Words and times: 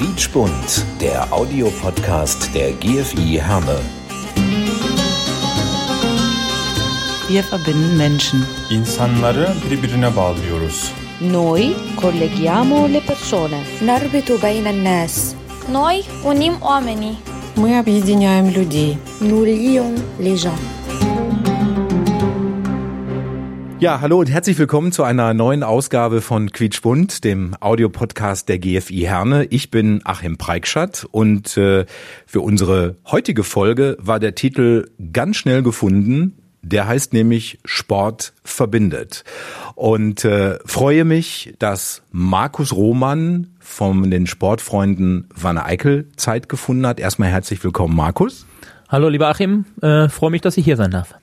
Quietschbunt, 0.00 0.84
der 1.00 1.32
Audiopodcast 1.32 2.54
der 2.54 2.72
GFI 2.72 3.40
Herne. 3.40 3.78
Wir 7.28 7.42
verbinden 7.52 7.96
Menschen. 7.96 8.46
İnsanları 8.70 9.48
birbirine 9.70 10.16
bağlıyoruz. 10.16 10.92
Noi 11.20 11.74
colleghiamo 12.00 12.88
le 12.88 13.00
persone. 13.00 13.60
نربط 13.82 14.30
بين 14.44 14.66
الناس 14.66 15.34
Noi 15.72 16.02
unim 16.24 16.54
oamenii. 16.62 17.16
Мы 17.56 17.78
объединяем 17.78 18.46
людей. 18.50 18.98
Nous 19.20 19.44
lions 19.46 19.94
les 20.20 20.36
gens. 20.42 20.60
Ja, 23.81 23.99
hallo 23.99 24.19
und 24.19 24.29
herzlich 24.29 24.59
willkommen 24.59 24.91
zu 24.91 25.03
einer 25.03 25.33
neuen 25.33 25.63
Ausgabe 25.63 26.21
von 26.21 26.51
Quietschbunt, 26.51 27.23
dem 27.23 27.55
Audiopodcast 27.59 28.47
der 28.47 28.59
GFI 28.59 28.99
Herne. 29.07 29.45
Ich 29.45 29.71
bin 29.71 30.01
Achim 30.03 30.37
Preikschat 30.37 31.07
und 31.09 31.57
äh, 31.57 31.87
für 32.27 32.41
unsere 32.41 32.97
heutige 33.09 33.43
Folge 33.43 33.97
war 33.99 34.19
der 34.19 34.35
Titel 34.35 34.91
ganz 35.11 35.37
schnell 35.37 35.63
gefunden. 35.63 36.37
Der 36.61 36.85
heißt 36.85 37.11
nämlich 37.13 37.57
Sport 37.65 38.33
verbindet. 38.43 39.23
Und 39.73 40.25
äh, 40.25 40.59
freue 40.63 41.03
mich, 41.03 41.55
dass 41.57 42.03
Markus 42.11 42.73
Roman 42.73 43.47
von 43.59 44.11
den 44.11 44.27
Sportfreunden 44.27 45.27
Wanne 45.33 45.65
Eickel 45.65 46.07
Zeit 46.17 46.49
gefunden 46.49 46.85
hat. 46.85 46.99
Erstmal 46.99 47.29
herzlich 47.29 47.63
willkommen, 47.63 47.95
Markus. 47.95 48.45
Hallo, 48.89 49.09
lieber 49.09 49.29
Achim, 49.29 49.65
äh, 49.81 50.07
freue 50.07 50.29
mich, 50.29 50.41
dass 50.41 50.57
ich 50.57 50.65
hier 50.65 50.77
sein 50.77 50.91
darf. 50.91 51.15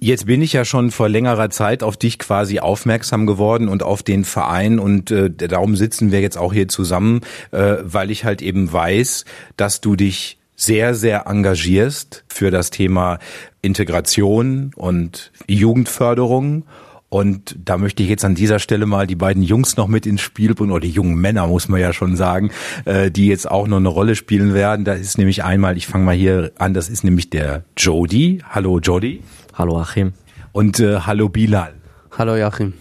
Jetzt 0.00 0.26
bin 0.26 0.42
ich 0.42 0.52
ja 0.52 0.64
schon 0.64 0.90
vor 0.90 1.08
längerer 1.08 1.50
Zeit 1.50 1.82
auf 1.82 1.96
dich 1.96 2.18
quasi 2.18 2.58
aufmerksam 2.60 3.26
geworden 3.26 3.68
und 3.68 3.82
auf 3.82 4.02
den 4.02 4.24
Verein 4.24 4.78
und 4.78 5.10
äh, 5.10 5.30
darum 5.30 5.76
sitzen 5.76 6.12
wir 6.12 6.20
jetzt 6.20 6.38
auch 6.38 6.52
hier 6.52 6.68
zusammen, 6.68 7.20
äh, 7.50 7.76
weil 7.82 8.10
ich 8.10 8.24
halt 8.24 8.42
eben 8.42 8.72
weiß, 8.72 9.24
dass 9.56 9.80
du 9.80 9.96
dich 9.96 10.38
sehr, 10.56 10.94
sehr 10.94 11.26
engagierst 11.26 12.24
für 12.28 12.50
das 12.50 12.70
Thema 12.70 13.18
Integration 13.62 14.72
und 14.74 15.32
Jugendförderung. 15.46 16.64
Und 17.08 17.56
da 17.64 17.78
möchte 17.78 18.02
ich 18.02 18.08
jetzt 18.08 18.24
an 18.24 18.34
dieser 18.34 18.58
Stelle 18.58 18.84
mal 18.84 19.06
die 19.06 19.14
beiden 19.14 19.42
Jungs 19.42 19.76
noch 19.76 19.86
mit 19.86 20.06
ins 20.06 20.22
Spiel 20.22 20.54
bringen, 20.54 20.72
oder 20.72 20.80
die 20.80 20.90
jungen 20.90 21.14
Männer, 21.14 21.46
muss 21.46 21.68
man 21.68 21.80
ja 21.80 21.92
schon 21.92 22.16
sagen, 22.16 22.50
äh, 22.84 23.10
die 23.10 23.28
jetzt 23.28 23.48
auch 23.48 23.68
noch 23.68 23.76
eine 23.76 23.88
Rolle 23.88 24.16
spielen 24.16 24.54
werden. 24.54 24.84
Da 24.84 24.94
ist 24.94 25.16
nämlich 25.16 25.44
einmal, 25.44 25.76
ich 25.76 25.86
fange 25.86 26.04
mal 26.04 26.16
hier 26.16 26.52
an, 26.58 26.74
das 26.74 26.88
ist 26.88 27.04
nämlich 27.04 27.30
der 27.30 27.64
Jody. 27.76 28.42
Hallo 28.50 28.80
Jody. 28.80 29.22
Hallo 29.56 29.80
Achim. 29.80 30.12
Und 30.52 30.80
äh, 30.80 31.00
hallo 31.00 31.30
Bilal. 31.30 31.72
Hallo 32.18 32.36
Joachim. 32.36 32.74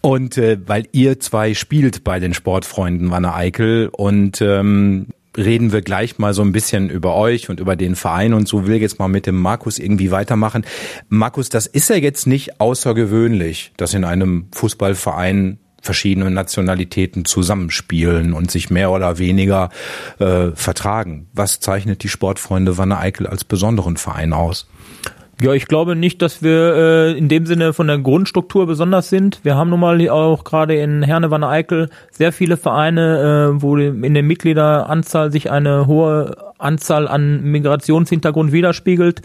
Und 0.00 0.38
äh, 0.38 0.58
weil 0.66 0.88
ihr 0.92 1.20
zwei 1.20 1.52
spielt 1.52 2.02
bei 2.02 2.18
den 2.18 2.32
Sportfreunden 2.32 3.10
Wanne 3.10 3.34
Eickel 3.34 3.90
und 3.92 4.40
ähm, 4.40 5.08
reden 5.36 5.70
wir 5.70 5.82
gleich 5.82 6.16
mal 6.16 6.32
so 6.32 6.40
ein 6.40 6.52
bisschen 6.52 6.88
über 6.88 7.14
euch 7.14 7.50
und 7.50 7.60
über 7.60 7.76
den 7.76 7.94
Verein 7.94 8.32
und 8.32 8.48
so 8.48 8.66
will 8.66 8.80
jetzt 8.80 8.98
mal 8.98 9.08
mit 9.08 9.26
dem 9.26 9.36
Markus 9.36 9.78
irgendwie 9.78 10.10
weitermachen. 10.12 10.64
Markus, 11.10 11.50
das 11.50 11.66
ist 11.66 11.90
ja 11.90 11.96
jetzt 11.96 12.26
nicht 12.26 12.58
außergewöhnlich, 12.58 13.72
dass 13.76 13.92
in 13.92 14.04
einem 14.04 14.46
Fußballverein 14.52 15.58
verschiedene 15.82 16.30
Nationalitäten 16.30 17.26
zusammenspielen 17.26 18.32
und 18.32 18.50
sich 18.50 18.70
mehr 18.70 18.90
oder 18.90 19.18
weniger 19.18 19.68
äh, 20.18 20.52
vertragen. 20.54 21.26
Was 21.34 21.60
zeichnet 21.60 22.02
die 22.02 22.08
Sportfreunde 22.08 22.78
Wanne 22.78 22.96
Eickel 22.96 23.26
als 23.26 23.44
besonderen 23.44 23.98
Verein 23.98 24.32
aus? 24.32 24.66
Ja, 25.40 25.52
ich 25.52 25.66
glaube 25.66 25.96
nicht, 25.96 26.22
dass 26.22 26.42
wir 26.42 26.74
äh, 26.74 27.18
in 27.18 27.28
dem 27.28 27.44
Sinne 27.46 27.72
von 27.72 27.88
der 27.88 27.98
Grundstruktur 27.98 28.66
besonders 28.66 29.08
sind. 29.10 29.40
Wir 29.42 29.56
haben 29.56 29.70
nun 29.70 29.80
mal 29.80 30.08
auch 30.08 30.44
gerade 30.44 30.76
in 30.76 31.02
Herne 31.02 31.30
Eickel 31.48 31.90
sehr 32.10 32.32
viele 32.32 32.56
Vereine, 32.56 33.54
äh, 33.56 33.62
wo 33.62 33.76
in 33.76 34.14
der 34.14 34.22
Mitgliederanzahl 34.22 35.32
sich 35.32 35.50
eine 35.50 35.86
hohe 35.86 36.36
Anzahl 36.58 37.08
an 37.08 37.42
Migrationshintergrund 37.42 38.52
widerspiegelt. 38.52 39.22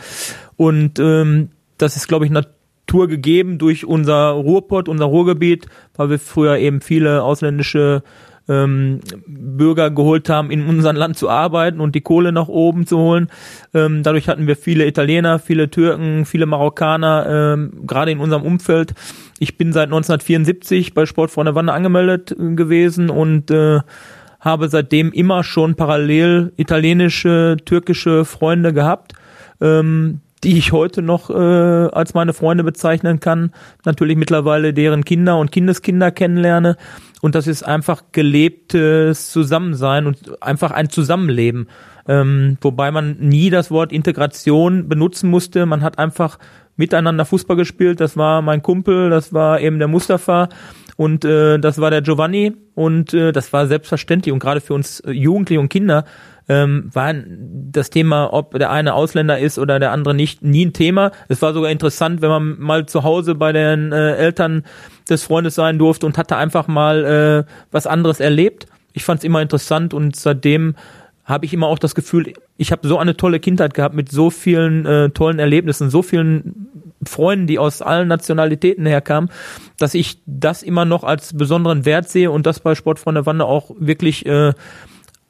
Und 0.58 1.00
ähm, 1.00 1.50
das 1.78 1.96
ist, 1.96 2.08
glaube 2.08 2.26
ich, 2.26 2.32
Natur 2.32 3.08
gegeben 3.08 3.60
durch 3.60 3.86
unser 3.86 4.32
Ruhrpott, 4.32 4.90
unser 4.90 5.06
Ruhrgebiet, 5.06 5.68
weil 5.96 6.10
wir 6.10 6.20
früher 6.20 6.58
eben 6.58 6.82
viele 6.82 7.22
ausländische 7.22 8.02
ähm, 8.50 9.00
Bürger 9.28 9.92
geholt 9.92 10.28
haben, 10.28 10.52
in 10.52 10.66
unserem 10.68 10.96
Land 10.96 11.18
zu 11.18 11.30
arbeiten 11.30 11.80
und 11.80 11.96
die 11.96 12.02
Kohle 12.02 12.32
nach 12.32 12.48
oben 12.48 12.86
zu 12.86 12.98
holen. 12.98 13.30
Ähm, 13.74 14.04
dadurch 14.04 14.28
hatten 14.28 14.48
wir 14.48 14.56
viele 14.56 14.88
Italiener, 14.88 15.40
viele 15.40 15.70
Türken, 15.70 16.26
viele 16.26 16.46
Marokkaner, 16.46 17.54
ähm, 17.54 17.86
gerade 17.86 18.12
in 18.12 18.20
unserem 18.20 18.44
Umfeld. 18.44 18.94
Ich 19.38 19.58
bin 19.58 19.72
seit 19.72 19.88
1974 19.88 20.94
bei 20.94 21.06
Sport 21.06 21.32
vor 21.32 21.44
der 21.44 21.56
Wanne 21.56 21.72
angemeldet 21.72 22.32
äh, 22.32 22.56
gewesen 22.56 23.10
und 23.10 23.52
äh, 23.52 23.80
habe 24.40 24.70
seitdem 24.70 25.12
immer 25.12 25.44
schon 25.44 25.76
parallel 25.76 26.52
italienische, 26.58 27.58
türkische 27.64 28.26
Freunde 28.26 28.74
gehabt. 28.74 29.14
Ähm, 29.62 30.22
die 30.44 30.58
ich 30.58 30.72
heute 30.72 31.02
noch 31.02 31.30
äh, 31.30 31.34
als 31.34 32.14
meine 32.14 32.34
Freunde 32.34 32.64
bezeichnen 32.64 33.20
kann, 33.20 33.52
natürlich 33.86 34.18
mittlerweile 34.18 34.74
deren 34.74 35.04
Kinder 35.04 35.38
und 35.38 35.52
Kindeskinder 35.52 36.12
kennenlerne. 36.12 36.78
Und 37.22 37.36
das 37.36 37.48
ist 37.48 37.64
einfach 37.64 38.04
gelebtes 38.12 39.32
Zusammensein 39.32 40.08
und 40.08 40.42
einfach 40.42 40.72
ein 40.72 40.90
Zusammenleben. 40.90 41.68
Ähm, 42.08 42.58
wobei 42.62 42.92
man 42.92 43.18
nie 43.20 43.50
das 43.50 43.70
Wort 43.70 43.92
Integration 43.92 44.88
benutzen 44.88 45.30
musste. 45.30 45.66
Man 45.66 45.82
hat 45.82 46.00
einfach 46.00 46.40
miteinander 46.78 47.26
Fußball 47.26 47.58
gespielt. 47.58 48.00
Das 48.00 48.16
war 48.16 48.42
mein 48.42 48.64
Kumpel, 48.64 49.10
das 49.10 49.34
war 49.34 49.60
eben 49.60 49.80
der 49.80 49.90
Mustafa 49.90 50.48
und 50.96 51.24
äh, 51.24 51.60
das 51.60 51.80
war 51.80 51.92
der 51.92 52.02
Giovanni 52.02 52.54
und 52.76 53.14
äh, 53.14 53.32
das 53.32 53.54
war 53.54 53.68
selbstverständlich 53.68 54.34
und 54.34 54.40
gerade 54.40 54.60
für 54.60 54.74
uns 54.74 55.04
Jugendliche 55.06 55.60
und 55.60 55.70
Kinder 55.70 56.06
ähm, 56.50 56.90
war 56.92 57.14
das 57.14 57.92
Thema, 57.92 58.34
ob 58.34 58.58
der 58.58 58.72
eine 58.72 58.96
Ausländer 58.96 59.40
ist 59.40 59.60
oder 59.60 59.80
der 59.80 59.92
andere 59.92 60.16
nicht, 60.16 60.44
nie 60.44 60.66
ein 60.66 60.74
Thema. 60.74 61.12
Es 61.28 61.42
war 61.42 61.54
sogar 61.54 61.72
interessant, 61.72 62.22
wenn 62.22 62.30
man 62.30 62.60
mal 62.60 62.86
zu 62.88 63.04
Hause 63.04 63.36
bei 63.36 63.54
den 63.54 63.92
äh, 63.92 64.16
Eltern 64.16 64.64
des 65.10 65.24
Freundes 65.24 65.56
sein 65.56 65.78
durfte 65.78 66.06
und 66.06 66.18
hatte 66.18 66.36
einfach 66.36 66.68
mal 66.68 67.06
äh, 67.06 67.52
was 67.72 67.88
anderes 67.88 68.20
erlebt. 68.20 68.66
Ich 68.94 69.04
fand 69.04 69.20
es 69.20 69.24
immer 69.24 69.42
interessant 69.42 69.94
und 69.94 70.16
seitdem 70.16 70.76
habe 71.24 71.46
ich 71.46 71.54
immer 71.54 71.68
auch 71.68 71.78
das 71.78 71.94
Gefühl, 71.94 72.34
ich 72.58 72.72
habe 72.72 72.88
so 72.88 72.98
eine 72.98 73.16
tolle 73.16 73.40
Kindheit 73.40 73.76
gehabt 73.76 73.94
mit 73.94 74.10
so 74.10 74.32
vielen 74.32 74.88
äh, 74.88 75.12
tollen 75.12 75.38
Erlebnissen, 75.38 75.92
so 75.92 76.02
vielen 76.02 76.68
Freunden, 77.04 77.46
die 77.46 77.60
aus 77.60 77.84
allen 77.84 78.08
Nationalitäten 78.08 78.88
herkamen, 78.88 79.30
dass 79.78 79.94
ich 79.94 80.18
das 80.26 80.64
immer 80.64 80.86
noch 80.86 81.04
als 81.04 81.38
besonderen 81.38 81.86
Wert 81.86 82.10
sehe 82.10 82.32
und 82.32 82.48
das 82.48 82.60
bei 82.60 82.74
Sportfreunde 82.74 83.28
Wande 83.28 83.46
auch 83.46 83.70
wirklich 83.78 84.26
äh, 84.26 84.54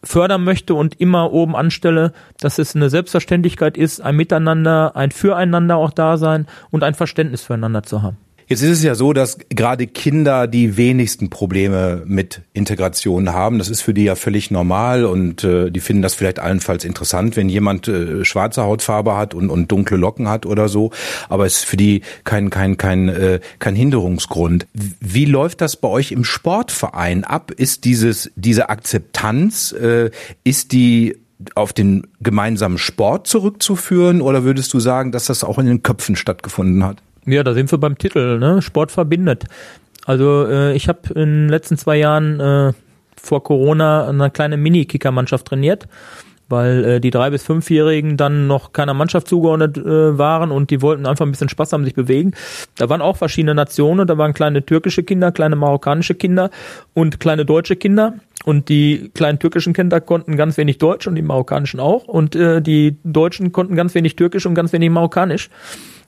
fördern 0.04 0.44
möchte 0.44 0.74
und 0.74 1.00
immer 1.00 1.32
oben 1.32 1.56
anstelle, 1.56 2.14
dass 2.40 2.60
es 2.60 2.76
eine 2.76 2.90
Selbstverständlichkeit 2.90 3.78
ist, 3.78 4.02
ein 4.02 4.16
Miteinander, 4.16 4.96
ein 4.96 5.12
Füreinander 5.12 5.78
auch 5.78 5.92
da 5.92 6.18
sein 6.18 6.48
und 6.72 6.84
ein 6.84 6.94
Verständnis 6.94 7.42
füreinander 7.42 7.84
zu 7.84 8.02
haben. 8.02 8.18
Jetzt 8.50 8.64
ist 8.64 8.80
es 8.80 8.84
ja 8.84 8.96
so, 8.96 9.14
dass 9.14 9.38
gerade 9.50 9.86
Kinder 9.86 10.48
die 10.48 10.76
wenigsten 10.76 11.30
Probleme 11.30 12.02
mit 12.08 12.42
Integration 12.52 13.32
haben. 13.32 13.60
Das 13.60 13.70
ist 13.70 13.82
für 13.82 13.94
die 13.94 14.06
ja 14.06 14.16
völlig 14.16 14.50
normal 14.50 15.06
und 15.06 15.44
äh, 15.44 15.70
die 15.70 15.80
finden 15.80 16.02
das 16.02 16.16
vielleicht 16.16 16.40
allenfalls 16.40 16.84
interessant, 16.84 17.36
wenn 17.36 17.48
jemand 17.48 17.88
äh, 17.88 18.26
schwarze 18.26 18.64
Hautfarbe 18.64 19.16
hat 19.16 19.36
und, 19.36 19.52
und 19.52 19.72
dunkle 19.72 19.98
Locken 19.98 20.28
hat 20.28 20.48
oder 20.48 20.68
so. 20.68 20.90
Aber 21.30 21.46
es 21.46 21.58
ist 21.58 21.66
für 21.66 21.78
die 21.78 22.02
kein, 22.24 22.50
kein, 22.50 22.78
kein, 22.78 23.08
äh, 23.10 23.40
kein 23.60 23.76
Hinderungsgrund. 23.76 24.66
Wie 24.74 25.26
läuft 25.26 25.62
das 25.62 25.76
bei 25.76 25.88
euch 25.88 26.12
im 26.12 26.24
Sportverein 26.24 27.26
ab? 27.26 27.52
Ist 27.52 27.86
dieses, 27.86 28.32
diese 28.36 28.70
Akzeptanz, 28.70 29.74
äh, 29.74 30.10
ist 30.44 30.72
die 30.72 31.18
auf 31.54 31.72
den 31.72 32.08
gemeinsamen 32.20 32.80
Sport 32.80 33.28
zurückzuführen 33.28 34.22
oder 34.22 34.44
würdest 34.44 34.74
du 34.74 34.80
sagen, 34.80 35.12
dass 35.12 35.26
das 35.26 35.44
auch 35.44 35.60
in 35.60 35.68
den 35.68 35.84
Köpfen 35.84 36.16
stattgefunden 36.16 36.84
hat? 36.84 37.04
Ja, 37.26 37.44
da 37.44 37.54
sind 37.54 37.72
wir 37.72 37.78
beim 37.78 37.98
Titel, 37.98 38.40
ne? 38.40 38.62
Sport 38.62 38.92
verbindet. 38.92 39.46
Also 40.06 40.48
äh, 40.48 40.74
ich 40.74 40.88
habe 40.88 41.00
in 41.14 41.44
den 41.44 41.50
letzten 41.50 41.78
zwei 41.78 41.98
Jahren 41.98 42.40
äh, 42.40 42.74
vor 43.22 43.44
Corona 43.44 44.08
eine 44.08 44.32
kleine 44.32 44.58
Mini-Kicker-Mannschaft 44.58 45.48
trainiert, 45.48 45.88
weil 46.48 46.86
äh, 46.86 47.00
die 47.00 47.12
drei 47.12 47.30
bis 47.30 47.44
fünfjährigen 47.44 48.18
dann 48.18 48.48
noch 48.48 48.74
keiner 48.74 48.94
Mannschaft 48.94 49.28
zugeordnet 49.28 49.78
äh, 49.78 50.18
waren 50.18 50.52
und 50.52 50.72
die 50.72 50.82
wollten 50.82 51.06
einfach 51.06 51.26
ein 51.26 51.32
bisschen 51.32 51.50
Spaß 51.50 51.74
haben, 51.74 51.84
sich 51.84 51.94
bewegen. 51.94 52.32
Da 52.78 52.90
waren 52.90 53.02
auch 53.02 53.18
verschiedene 53.18 53.54
Nationen, 53.54 54.08
da 54.08 54.18
waren 54.18 54.34
kleine 54.34 54.66
türkische 54.66 55.04
Kinder, 55.04 55.32
kleine 55.32 55.56
marokkanische 55.56 56.16
Kinder 56.16 56.50
und 56.94 57.20
kleine 57.20 57.46
deutsche 57.46 57.76
Kinder. 57.76 58.16
Und 58.46 58.70
die 58.70 59.12
kleinen 59.14 59.38
türkischen 59.38 59.74
Kinder 59.74 60.00
konnten 60.00 60.38
ganz 60.38 60.58
wenig 60.58 60.78
Deutsch 60.78 61.08
und 61.08 61.16
die 61.16 61.22
marokkanischen 61.22 61.80
auch. 61.80 62.06
Und 62.06 62.36
äh, 62.36 62.62
die 62.62 62.96
Deutschen 63.04 63.52
konnten 63.52 63.76
ganz 63.76 63.94
wenig 63.94 64.16
Türkisch 64.16 64.46
und 64.46 64.56
ganz 64.56 64.72
wenig 64.72 64.90
Marokkanisch. 64.90 65.50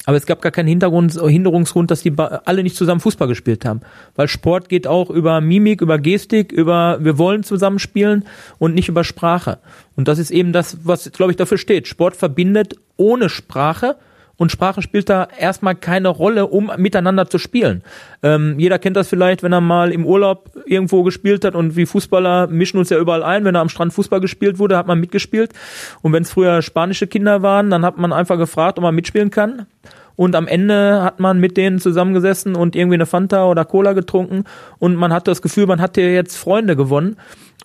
Aber 0.06 0.18
es 0.18 0.26
gab 0.26 0.42
gar 0.42 0.52
keinen 0.52 0.68
Hintergrund, 0.68 1.14
Hinderungsgrund, 1.14 1.92
dass 1.92 2.02
die 2.02 2.14
alle 2.18 2.64
nicht 2.64 2.76
zusammen 2.76 3.02
Fußball 3.02 3.28
gespielt 3.28 3.66
haben. 3.66 3.82
Weil 4.16 4.28
Sport 4.28 4.68
geht 4.68 4.88
auch 4.88 5.10
über 5.10 5.42
Mimik, 5.42 5.82
über 5.82 6.00
Gestik, 6.00 6.52
über 6.52 6.98
wir 7.02 7.18
wollen 7.18 7.44
zusammen 7.44 7.80
spielen 7.80 8.26
und 8.58 8.74
nicht 8.74 8.90
über 8.90 9.04
Sprache. 9.04 9.60
Und 9.96 10.08
das 10.08 10.18
ist 10.18 10.32
eben 10.32 10.54
das, 10.54 10.78
was, 10.84 11.12
glaube 11.12 11.32
ich, 11.32 11.38
dafür 11.38 11.58
steht. 11.58 11.88
Sport 11.88 12.16
verbindet 12.16 12.76
ohne 12.98 13.30
Sprache 13.30 13.98
und 14.42 14.52
Sprache 14.52 14.82
spielt 14.82 15.08
da 15.08 15.28
erstmal 15.38 15.76
keine 15.76 16.08
Rolle, 16.08 16.48
um 16.48 16.72
miteinander 16.76 17.30
zu 17.30 17.38
spielen. 17.38 17.84
Ähm, 18.24 18.56
jeder 18.58 18.80
kennt 18.80 18.98
das 18.98 19.08
vielleicht, 19.08 19.44
wenn 19.44 19.54
er 19.54 19.62
mal 19.62 19.92
im 19.92 20.04
Urlaub 20.04 20.50
irgendwo 20.66 21.04
gespielt 21.04 21.46
hat 21.46 21.54
und 21.54 21.76
wie 21.76 21.86
Fußballer 21.86 22.48
mischen 22.48 22.80
uns 22.80 22.90
ja 22.90 22.98
überall 22.98 23.22
ein. 23.22 23.46
Wenn 23.46 23.54
er 23.54 23.62
am 23.62 23.70
Strand 23.70 23.94
Fußball 23.94 24.20
gespielt 24.20 24.58
wurde, 24.58 24.78
hat 24.78 24.88
man 24.88 25.00
mitgespielt. 25.00 25.54
Und 26.02 26.12
wenn 26.14 26.24
es 26.24 26.32
früher 26.32 26.64
spanische 26.64 27.06
Kinder 27.06 27.44
waren, 27.44 27.70
dann 27.70 27.86
hat 27.86 28.00
man 28.00 28.12
einfach 28.12 28.36
gefragt, 28.40 28.80
ob 28.80 28.82
man 28.82 28.96
mitspielen 28.96 29.30
kann. 29.30 29.68
Und 30.16 30.36
am 30.36 30.48
Ende 30.48 31.04
hat 31.04 31.20
man 31.20 31.40
mit 31.40 31.56
denen 31.56 31.78
zusammengesessen 31.78 32.56
und 32.56 32.76
irgendwie 32.76 32.96
eine 32.96 33.06
Fanta 33.06 33.46
oder 33.46 33.64
Cola 33.64 33.94
getrunken 33.94 34.46
und 34.80 34.96
man 34.96 35.14
hat 35.14 35.28
das 35.28 35.44
Gefühl, 35.44 35.68
man 35.68 35.80
hat 35.80 35.98
hier 35.98 36.12
jetzt 36.12 36.36
Freunde 36.36 36.76
gewonnen. 36.76 37.18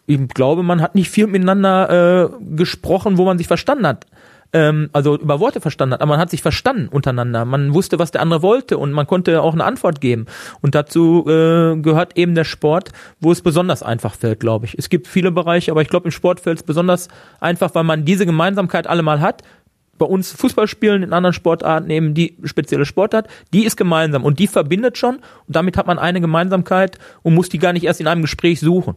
Ich 0.06 0.28
glaube, 0.28 0.62
man 0.62 0.82
hat 0.82 0.94
nicht 0.94 1.08
viel 1.08 1.26
miteinander 1.26 2.28
äh, 2.34 2.54
gesprochen, 2.54 3.16
wo 3.16 3.24
man 3.24 3.38
sich 3.38 3.46
verstanden 3.46 3.86
hat 3.86 4.04
ähm, 4.56 4.88
also 4.94 5.18
über 5.18 5.38
Worte 5.38 5.60
verstanden 5.60 5.92
hat, 5.92 6.00
aber 6.00 6.12
man 6.12 6.20
hat 6.20 6.30
sich 6.30 6.40
verstanden 6.40 6.88
untereinander. 6.88 7.44
Man 7.44 7.74
wusste, 7.74 7.98
was 7.98 8.10
der 8.10 8.22
andere 8.22 8.40
wollte 8.40 8.78
und 8.78 8.90
man 8.90 9.06
konnte 9.06 9.42
auch 9.42 9.52
eine 9.52 9.64
Antwort 9.64 10.00
geben. 10.00 10.24
Und 10.62 10.74
dazu 10.74 11.26
äh, 11.28 11.76
gehört 11.76 12.16
eben 12.16 12.34
der 12.34 12.44
Sport, 12.44 12.92
wo 13.20 13.32
es 13.32 13.42
besonders 13.42 13.82
einfach 13.82 14.14
fällt, 14.14 14.40
glaube 14.40 14.64
ich. 14.64 14.74
Es 14.78 14.88
gibt 14.88 15.08
viele 15.08 15.30
Bereiche, 15.30 15.70
aber 15.70 15.82
ich 15.82 15.88
glaube, 15.88 16.06
im 16.06 16.10
Sport 16.10 16.40
fällt 16.40 16.58
es 16.58 16.62
besonders 16.62 17.08
einfach, 17.38 17.74
weil 17.74 17.84
man 17.84 18.06
diese 18.06 18.24
Gemeinsamkeit 18.24 18.86
alle 18.86 19.02
mal 19.02 19.20
hat. 19.20 19.42
Bei 19.98 20.06
uns 20.06 20.32
Fußballspielen 20.32 21.02
in 21.02 21.12
anderen 21.12 21.32
Sportarten 21.32 21.90
eben 21.90 22.14
die 22.14 22.36
spezielle 22.44 22.84
Sportart, 22.84 23.28
die 23.52 23.64
ist 23.64 23.76
gemeinsam 23.76 24.24
und 24.24 24.38
die 24.38 24.46
verbindet 24.46 24.98
schon 24.98 25.16
und 25.16 25.56
damit 25.56 25.76
hat 25.78 25.86
man 25.86 25.98
eine 25.98 26.20
Gemeinsamkeit 26.20 26.98
und 27.22 27.34
muss 27.34 27.48
die 27.48 27.58
gar 27.58 27.72
nicht 27.72 27.84
erst 27.84 28.00
in 28.00 28.06
einem 28.06 28.20
Gespräch 28.22 28.60
suchen. 28.60 28.96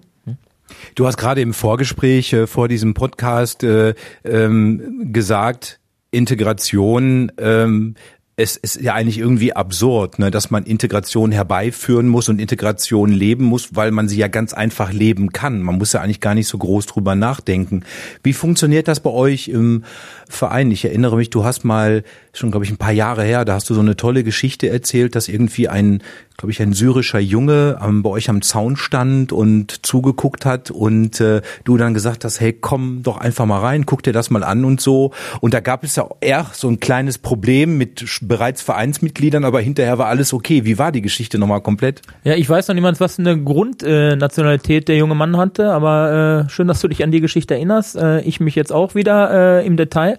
Du 0.96 1.08
hast 1.08 1.18
gerade 1.18 1.42
im 1.42 1.54
Vorgespräch 1.54 2.34
äh, 2.34 2.48
vor 2.48 2.68
diesem 2.68 2.94
Podcast 2.94 3.64
äh, 3.64 3.94
ähm, 4.24 5.12
gesagt, 5.12 5.80
Integration 6.12 7.32
ähm, 7.38 7.96
es 8.42 8.56
ist 8.56 8.80
ja 8.80 8.94
eigentlich 8.94 9.18
irgendwie 9.18 9.54
absurd, 9.54 10.18
ne, 10.18 10.32
dass 10.32 10.50
man 10.50 10.64
Integration 10.64 11.34
herbeiführen 11.34 12.08
muss 12.08 12.30
und 12.30 12.40
Integration 12.40 13.12
leben 13.12 13.44
muss, 13.44 13.76
weil 13.76 13.92
man 13.92 14.08
sie 14.08 14.18
ja 14.18 14.30
ganz 14.30 14.54
einfach 14.54 14.94
leben 14.94 15.34
kann. 15.34 15.62
Man 15.62 15.78
muss 15.78 15.92
ja 15.92 16.00
eigentlich 16.00 16.22
gar 16.22 16.36
nicht 16.36 16.48
so 16.48 16.58
groß 16.58 16.86
drüber 16.86 17.16
nachdenken. 17.16 17.84
Wie 18.24 18.32
funktioniert 18.32 18.88
das 18.88 19.02
bei 19.02 19.10
euch 19.10 19.50
im 19.50 19.84
Verein? 20.30 20.72
Ich 20.72 20.86
erinnere 20.86 21.18
mich, 21.18 21.30
du 21.30 21.44
hast 21.44 21.66
mal 21.66 22.06
schon, 22.32 22.50
glaube 22.50 22.64
ich, 22.64 22.72
ein 22.72 22.78
paar 22.78 22.94
Jahre 22.94 23.26
her, 23.26 23.44
da 23.44 23.56
hast 23.56 23.70
du 23.70 23.74
so 23.74 23.82
eine 23.82 23.98
tolle 23.98 24.24
Geschichte 24.24 24.70
erzählt, 24.70 25.16
dass 25.16 25.28
irgendwie 25.28 25.68
ein, 25.68 26.02
glaube 26.40 26.52
ich, 26.52 26.62
ein 26.62 26.72
syrischer 26.72 27.20
Junge 27.20 27.78
ähm, 27.84 28.02
bei 28.02 28.10
euch 28.10 28.30
am 28.30 28.42
Zaun 28.42 28.78
stand 28.78 29.34
und 29.34 29.86
zugeguckt 29.86 30.46
hat 30.46 30.72
und 30.72 31.20
äh, 31.20 31.42
du 31.66 31.76
dann 31.76 31.94
gesagt 31.94 32.24
hast, 32.24 32.40
hey, 32.40 32.54
komm 32.54 33.04
doch 33.04 33.18
einfach 33.18 33.46
mal 33.46 33.60
rein, 33.60 33.86
guck 33.86 34.04
dir 34.04 34.14
das 34.14 34.30
mal 34.30 34.46
an 34.46 34.64
und 34.64 34.80
so. 34.80 35.12
Und 35.42 35.54
da 35.54 35.60
gab 35.60 35.84
es 35.84 35.98
ja 35.98 36.08
eher 36.22 36.46
so 36.54 36.70
ein 36.70 36.80
kleines 36.80 37.18
Problem 37.18 37.78
mit 37.78 38.06
bereits 38.22 38.62
Vereinsmitgliedern, 38.62 39.44
aber 39.44 39.60
hinterher 39.60 39.98
war 39.98 40.08
alles 40.08 40.32
okay. 40.32 40.64
Wie 40.64 40.78
war 40.78 40.94
die 40.94 41.02
Geschichte 41.02 41.38
nochmal 41.38 41.60
komplett? 41.60 42.04
Ja, 42.24 42.36
ich 42.36 42.50
weiß 42.50 42.70
noch 42.70 42.76
niemand, 42.76 43.02
was 43.02 43.20
eine 43.20 43.38
Grundnationalität 43.38 44.84
äh, 44.84 44.86
der 44.86 44.96
junge 44.96 45.16
Mann 45.16 45.36
hatte, 45.36 45.74
aber 45.74 46.46
äh, 46.48 46.50
schön, 46.50 46.70
dass 46.70 46.80
du 46.80 46.88
dich 46.88 47.04
an 47.04 47.12
die 47.12 47.20
Geschichte 47.20 47.56
erinnerst. 47.56 47.98
Äh, 47.98 48.22
ich 48.22 48.40
mich 48.40 48.56
jetzt 48.56 48.72
auch 48.72 48.96
wieder 48.96 49.60
äh, 49.60 49.68
im 49.68 49.76
Detail 49.76 50.18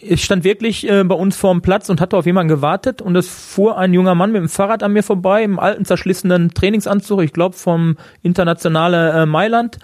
ich 0.00 0.24
stand 0.24 0.44
wirklich 0.44 0.88
äh, 0.88 1.04
bei 1.04 1.14
uns 1.14 1.36
vorm 1.36 1.62
Platz 1.62 1.88
und 1.90 2.00
hatte 2.00 2.16
auf 2.16 2.26
jemanden 2.26 2.48
gewartet 2.48 3.02
und 3.02 3.16
es 3.16 3.28
fuhr 3.28 3.76
ein 3.76 3.92
junger 3.92 4.14
Mann 4.14 4.32
mit 4.32 4.40
dem 4.40 4.48
Fahrrad 4.48 4.82
an 4.82 4.92
mir 4.92 5.02
vorbei 5.02 5.42
im 5.42 5.58
alten 5.58 5.84
zerschlissenen 5.84 6.54
Trainingsanzug, 6.54 7.22
ich 7.22 7.32
glaube 7.32 7.56
vom 7.56 7.96
internationale 8.22 9.22
äh, 9.22 9.26
Mailand 9.26 9.78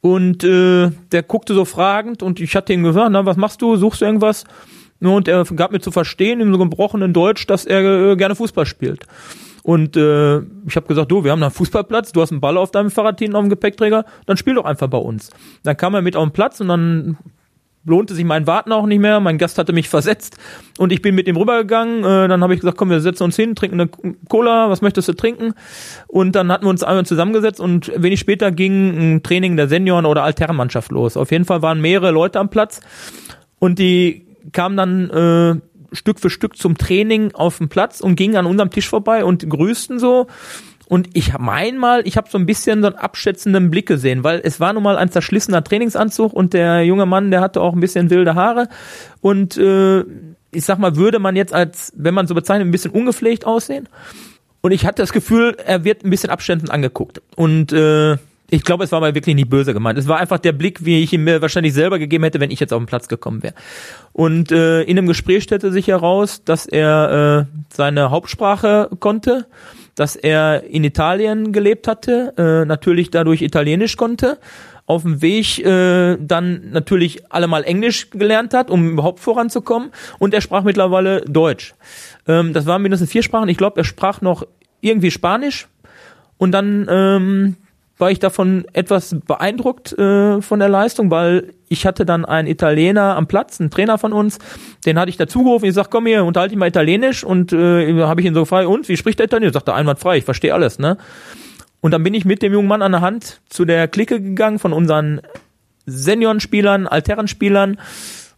und 0.00 0.44
äh, 0.44 0.90
der 1.12 1.22
guckte 1.22 1.54
so 1.54 1.64
fragend 1.64 2.22
und 2.22 2.40
ich 2.40 2.54
hatte 2.54 2.72
ihm 2.72 2.82
gesagt, 2.82 3.10
na 3.10 3.24
was 3.24 3.36
machst 3.36 3.62
du, 3.62 3.76
suchst 3.76 4.00
du 4.00 4.04
irgendwas? 4.04 4.44
Und 5.00 5.28
er 5.28 5.44
gab 5.44 5.70
mir 5.70 5.80
zu 5.80 5.92
verstehen 5.92 6.40
im 6.40 6.52
so 6.52 6.58
gebrochenen 6.58 7.12
Deutsch, 7.12 7.46
dass 7.46 7.64
er 7.64 7.82
äh, 7.82 8.16
gerne 8.16 8.34
Fußball 8.34 8.66
spielt. 8.66 9.06
Und 9.62 9.96
äh, 9.96 10.38
ich 10.66 10.76
habe 10.76 10.86
gesagt, 10.88 11.10
du, 11.10 11.24
wir 11.24 11.30
haben 11.30 11.42
einen 11.42 11.52
Fußballplatz, 11.52 12.12
du 12.12 12.20
hast 12.20 12.32
einen 12.32 12.40
Ball 12.40 12.56
auf 12.56 12.70
deinem 12.70 12.90
Fahrrad 12.90 13.18
hinten 13.18 13.36
auf 13.36 13.42
dem 13.42 13.50
Gepäckträger, 13.50 14.04
dann 14.26 14.36
spiel 14.36 14.54
doch 14.54 14.64
einfach 14.64 14.88
bei 14.88 14.98
uns. 14.98 15.30
Dann 15.62 15.76
kam 15.76 15.94
er 15.94 16.02
mit 16.02 16.16
auf 16.16 16.24
den 16.24 16.32
Platz 16.32 16.60
und 16.60 16.68
dann 16.68 17.18
lohnte 17.88 18.14
sich 18.14 18.24
mein 18.24 18.46
Warten 18.46 18.72
auch 18.72 18.86
nicht 18.86 19.00
mehr. 19.00 19.20
Mein 19.20 19.38
Gast 19.38 19.58
hatte 19.58 19.72
mich 19.72 19.88
versetzt 19.88 20.36
und 20.78 20.92
ich 20.92 21.02
bin 21.02 21.14
mit 21.14 21.26
ihm 21.26 21.36
rübergegangen. 21.36 22.04
Äh, 22.04 22.28
dann 22.28 22.42
habe 22.42 22.54
ich 22.54 22.60
gesagt, 22.60 22.78
komm, 22.78 22.90
wir 22.90 23.00
setzen 23.00 23.24
uns 23.24 23.36
hin, 23.36 23.54
trinken 23.54 23.80
eine 23.80 23.90
Cola, 24.28 24.70
was 24.70 24.82
möchtest 24.82 25.08
du 25.08 25.14
trinken? 25.14 25.54
Und 26.06 26.36
dann 26.36 26.52
hatten 26.52 26.64
wir 26.64 26.70
uns 26.70 26.82
einmal 26.82 27.06
zusammengesetzt 27.06 27.60
und 27.60 27.92
wenig 27.96 28.20
später 28.20 28.52
ging 28.52 29.16
ein 29.16 29.22
Training 29.22 29.56
der 29.56 29.68
Senioren- 29.68 30.06
oder 30.06 30.22
Altherrenmannschaft 30.22 30.92
los. 30.92 31.16
Auf 31.16 31.30
jeden 31.32 31.44
Fall 31.44 31.62
waren 31.62 31.80
mehrere 31.80 32.10
Leute 32.10 32.38
am 32.38 32.50
Platz 32.50 32.80
und 33.58 33.78
die 33.78 34.26
kamen 34.52 34.76
dann 34.76 35.10
äh, 35.10 35.60
Stück 35.92 36.20
für 36.20 36.30
Stück 36.30 36.56
zum 36.56 36.76
Training 36.76 37.34
auf 37.34 37.58
den 37.58 37.68
Platz 37.68 38.00
und 38.00 38.16
gingen 38.16 38.36
an 38.36 38.46
unserem 38.46 38.70
Tisch 38.70 38.88
vorbei 38.88 39.24
und 39.24 39.48
grüßten 39.48 39.98
so 39.98 40.26
und 40.88 41.10
ich 41.12 41.36
mein 41.38 41.76
mal, 41.76 42.00
ich 42.06 42.16
habe 42.16 42.30
so 42.30 42.38
ein 42.38 42.46
bisschen 42.46 42.80
so 42.80 42.88
einen 42.88 42.96
abschätzenden 42.96 43.70
Blick 43.70 43.86
gesehen, 43.86 44.24
weil 44.24 44.40
es 44.42 44.58
war 44.58 44.72
nun 44.72 44.82
mal 44.82 44.96
ein 44.96 45.10
zerschlissener 45.10 45.62
Trainingsanzug 45.62 46.32
und 46.32 46.54
der 46.54 46.82
junge 46.82 47.04
Mann, 47.04 47.30
der 47.30 47.42
hatte 47.42 47.60
auch 47.60 47.74
ein 47.74 47.80
bisschen 47.80 48.08
wilde 48.08 48.34
Haare. 48.34 48.68
Und 49.20 49.58
äh, 49.58 50.00
ich 50.50 50.64
sag 50.64 50.78
mal, 50.78 50.96
würde 50.96 51.18
man 51.18 51.36
jetzt 51.36 51.52
als, 51.52 51.92
wenn 51.94 52.14
man 52.14 52.26
so 52.26 52.34
bezeichnet, 52.34 52.66
ein 52.66 52.70
bisschen 52.70 52.92
ungepflegt 52.92 53.44
aussehen. 53.44 53.86
Und 54.62 54.72
ich 54.72 54.86
hatte 54.86 55.02
das 55.02 55.12
Gefühl, 55.12 55.58
er 55.62 55.84
wird 55.84 56.04
ein 56.04 56.10
bisschen 56.10 56.30
abschätzend 56.30 56.70
angeguckt. 56.70 57.20
Und 57.36 57.70
äh, 57.70 58.16
ich 58.48 58.64
glaube, 58.64 58.84
es 58.84 58.90
war 58.90 58.96
aber 58.96 59.14
wirklich 59.14 59.36
nicht 59.36 59.50
böse 59.50 59.74
gemeint. 59.74 59.98
Es 59.98 60.08
war 60.08 60.16
einfach 60.16 60.38
der 60.38 60.52
Blick, 60.52 60.86
wie 60.86 61.02
ich 61.02 61.12
ihn 61.12 61.22
mir 61.22 61.42
wahrscheinlich 61.42 61.74
selber 61.74 61.98
gegeben 61.98 62.24
hätte, 62.24 62.40
wenn 62.40 62.50
ich 62.50 62.60
jetzt 62.60 62.72
auf 62.72 62.80
den 62.80 62.86
Platz 62.86 63.08
gekommen 63.08 63.42
wäre. 63.42 63.54
Und 64.14 64.52
äh, 64.52 64.84
in 64.84 64.96
dem 64.96 65.06
Gespräch 65.06 65.42
stellte 65.42 65.70
sich 65.70 65.88
heraus, 65.88 66.44
dass 66.44 66.64
er 66.64 67.46
äh, 67.46 67.58
seine 67.68 68.10
Hauptsprache 68.10 68.88
konnte 69.00 69.44
dass 69.98 70.14
er 70.14 70.62
in 70.64 70.84
Italien 70.84 71.52
gelebt 71.52 71.88
hatte, 71.88 72.32
äh, 72.38 72.64
natürlich 72.64 73.10
dadurch 73.10 73.42
Italienisch 73.42 73.96
konnte, 73.96 74.38
auf 74.86 75.02
dem 75.02 75.20
Weg 75.20 75.58
äh, 75.58 76.16
dann 76.20 76.70
natürlich 76.70 77.32
allemal 77.32 77.64
Englisch 77.64 78.10
gelernt 78.10 78.54
hat, 78.54 78.70
um 78.70 78.88
überhaupt 78.90 79.20
voranzukommen 79.20 79.90
und 80.18 80.34
er 80.34 80.40
sprach 80.40 80.62
mittlerweile 80.62 81.22
Deutsch. 81.22 81.74
Ähm, 82.28 82.52
das 82.52 82.64
waren 82.66 82.80
mindestens 82.80 83.10
vier 83.10 83.24
Sprachen. 83.24 83.48
Ich 83.48 83.58
glaube, 83.58 83.80
er 83.80 83.84
sprach 83.84 84.20
noch 84.20 84.46
irgendwie 84.80 85.10
Spanisch 85.10 85.66
und 86.38 86.52
dann 86.52 86.86
ähm, 86.88 87.56
war 87.98 88.10
ich 88.10 88.18
davon 88.18 88.64
etwas 88.72 89.16
beeindruckt 89.26 89.92
äh, 89.98 90.40
von 90.40 90.60
der 90.60 90.68
Leistung, 90.68 91.10
weil 91.10 91.52
ich 91.68 91.84
hatte 91.84 92.06
dann 92.06 92.24
einen 92.24 92.48
Italiener 92.48 93.16
am 93.16 93.26
Platz, 93.26 93.60
einen 93.60 93.70
Trainer 93.70 93.98
von 93.98 94.12
uns, 94.12 94.38
den 94.86 94.98
hatte 94.98 95.10
ich 95.10 95.16
dazugerufen, 95.16 95.68
ich 95.68 95.74
sag, 95.74 95.90
komm 95.90 96.06
hier, 96.06 96.24
unterhalte 96.24 96.50
dich 96.50 96.58
mal 96.58 96.68
Italienisch 96.68 97.24
und 97.24 97.52
äh, 97.52 98.02
habe 98.02 98.20
ich 98.20 98.26
ihn 98.26 98.34
so 98.34 98.40
gefragt, 98.40 98.66
und 98.66 98.88
wie 98.88 98.96
spricht 98.96 99.18
der 99.18 99.26
Italienisch? 99.26 99.54
Sagt 99.54 99.68
er 99.68 99.74
einwandfrei, 99.74 100.18
ich 100.18 100.24
verstehe 100.24 100.54
alles, 100.54 100.78
ne? 100.78 100.96
Und 101.80 101.92
dann 101.92 102.02
bin 102.02 102.14
ich 102.14 102.24
mit 102.24 102.42
dem 102.42 102.52
jungen 102.52 102.68
Mann 102.68 102.82
an 102.82 102.92
der 102.92 103.02
Hand 103.02 103.40
zu 103.48 103.64
der 103.64 103.86
Clique 103.86 104.20
gegangen 104.20 104.58
von 104.58 104.72
unseren 104.72 105.20
Seniorenspielern, 105.86 106.86
Altherrenspielern 106.86 107.78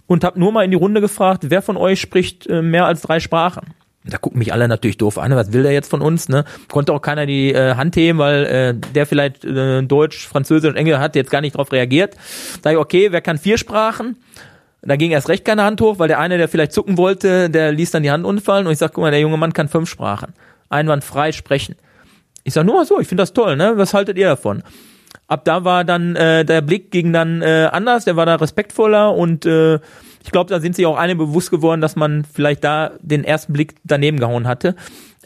und 0.06 0.24
habe 0.24 0.38
nur 0.38 0.52
mal 0.52 0.64
in 0.64 0.70
die 0.70 0.76
Runde 0.76 1.00
gefragt, 1.00 1.44
wer 1.48 1.62
von 1.62 1.76
euch 1.76 2.00
spricht 2.00 2.46
äh, 2.48 2.62
mehr 2.62 2.84
als 2.84 3.02
drei 3.02 3.20
Sprachen? 3.20 3.74
Da 4.04 4.16
gucken 4.16 4.38
mich 4.38 4.52
alle 4.52 4.66
natürlich 4.66 4.96
doof 4.96 5.18
an, 5.18 5.34
was 5.36 5.52
will 5.52 5.62
der 5.62 5.72
jetzt 5.72 5.90
von 5.90 6.00
uns? 6.00 6.30
Ne? 6.30 6.44
Konnte 6.68 6.92
auch 6.94 7.02
keiner 7.02 7.26
die 7.26 7.52
äh, 7.52 7.74
Hand 7.74 7.96
heben, 7.96 8.18
weil 8.18 8.44
äh, 8.46 8.74
der 8.94 9.04
vielleicht 9.04 9.44
äh, 9.44 9.82
Deutsch, 9.82 10.26
Französisch 10.26 10.70
und 10.70 10.76
Englisch 10.76 10.96
hat 10.96 11.16
jetzt 11.16 11.30
gar 11.30 11.42
nicht 11.42 11.56
drauf 11.56 11.70
reagiert. 11.70 12.16
Sag 12.62 12.72
ich, 12.72 12.78
okay, 12.78 13.12
wer 13.12 13.20
kann 13.20 13.36
vier 13.36 13.58
Sprachen? 13.58 14.16
Da 14.82 14.96
ging 14.96 15.10
erst 15.10 15.28
recht 15.28 15.44
keine 15.44 15.64
Hand 15.64 15.82
hoch, 15.82 15.98
weil 15.98 16.08
der 16.08 16.18
eine, 16.18 16.38
der 16.38 16.48
vielleicht 16.48 16.72
zucken 16.72 16.96
wollte, 16.96 17.50
der 17.50 17.72
ließ 17.72 17.90
dann 17.90 18.02
die 18.02 18.10
Hand 18.10 18.24
unfallen 18.24 18.66
und 18.66 18.72
ich 18.72 18.78
sag, 18.78 18.94
guck 18.94 19.02
mal, 19.02 19.10
der 19.10 19.20
junge 19.20 19.36
Mann 19.36 19.52
kann 19.52 19.68
fünf 19.68 19.90
Sprachen. 19.90 20.32
Einwandfrei 20.70 21.32
sprechen. 21.32 21.76
Ich 22.44 22.54
sag, 22.54 22.64
nur 22.64 22.76
mal 22.76 22.86
so, 22.86 22.98
ich 23.00 23.08
finde 23.08 23.22
das 23.22 23.34
toll, 23.34 23.56
ne? 23.56 23.72
Was 23.76 23.92
haltet 23.92 24.16
ihr 24.16 24.28
davon? 24.28 24.62
Ab 25.26 25.44
da 25.44 25.64
war 25.64 25.84
dann, 25.84 26.16
äh, 26.16 26.46
der 26.46 26.62
Blick 26.62 26.90
ging 26.90 27.12
dann 27.12 27.42
äh, 27.42 27.68
anders, 27.70 28.06
der 28.06 28.16
war 28.16 28.24
da 28.24 28.36
respektvoller 28.36 29.14
und 29.14 29.44
äh, 29.44 29.78
ich 30.22 30.30
glaube, 30.30 30.50
da 30.50 30.60
sind 30.60 30.76
sich 30.76 30.86
auch 30.86 30.96
eine 30.96 31.16
bewusst 31.16 31.50
geworden, 31.50 31.80
dass 31.80 31.96
man 31.96 32.24
vielleicht 32.24 32.64
da 32.64 32.92
den 33.00 33.24
ersten 33.24 33.52
Blick 33.52 33.76
daneben 33.84 34.18
gehauen 34.18 34.46
hatte. 34.46 34.74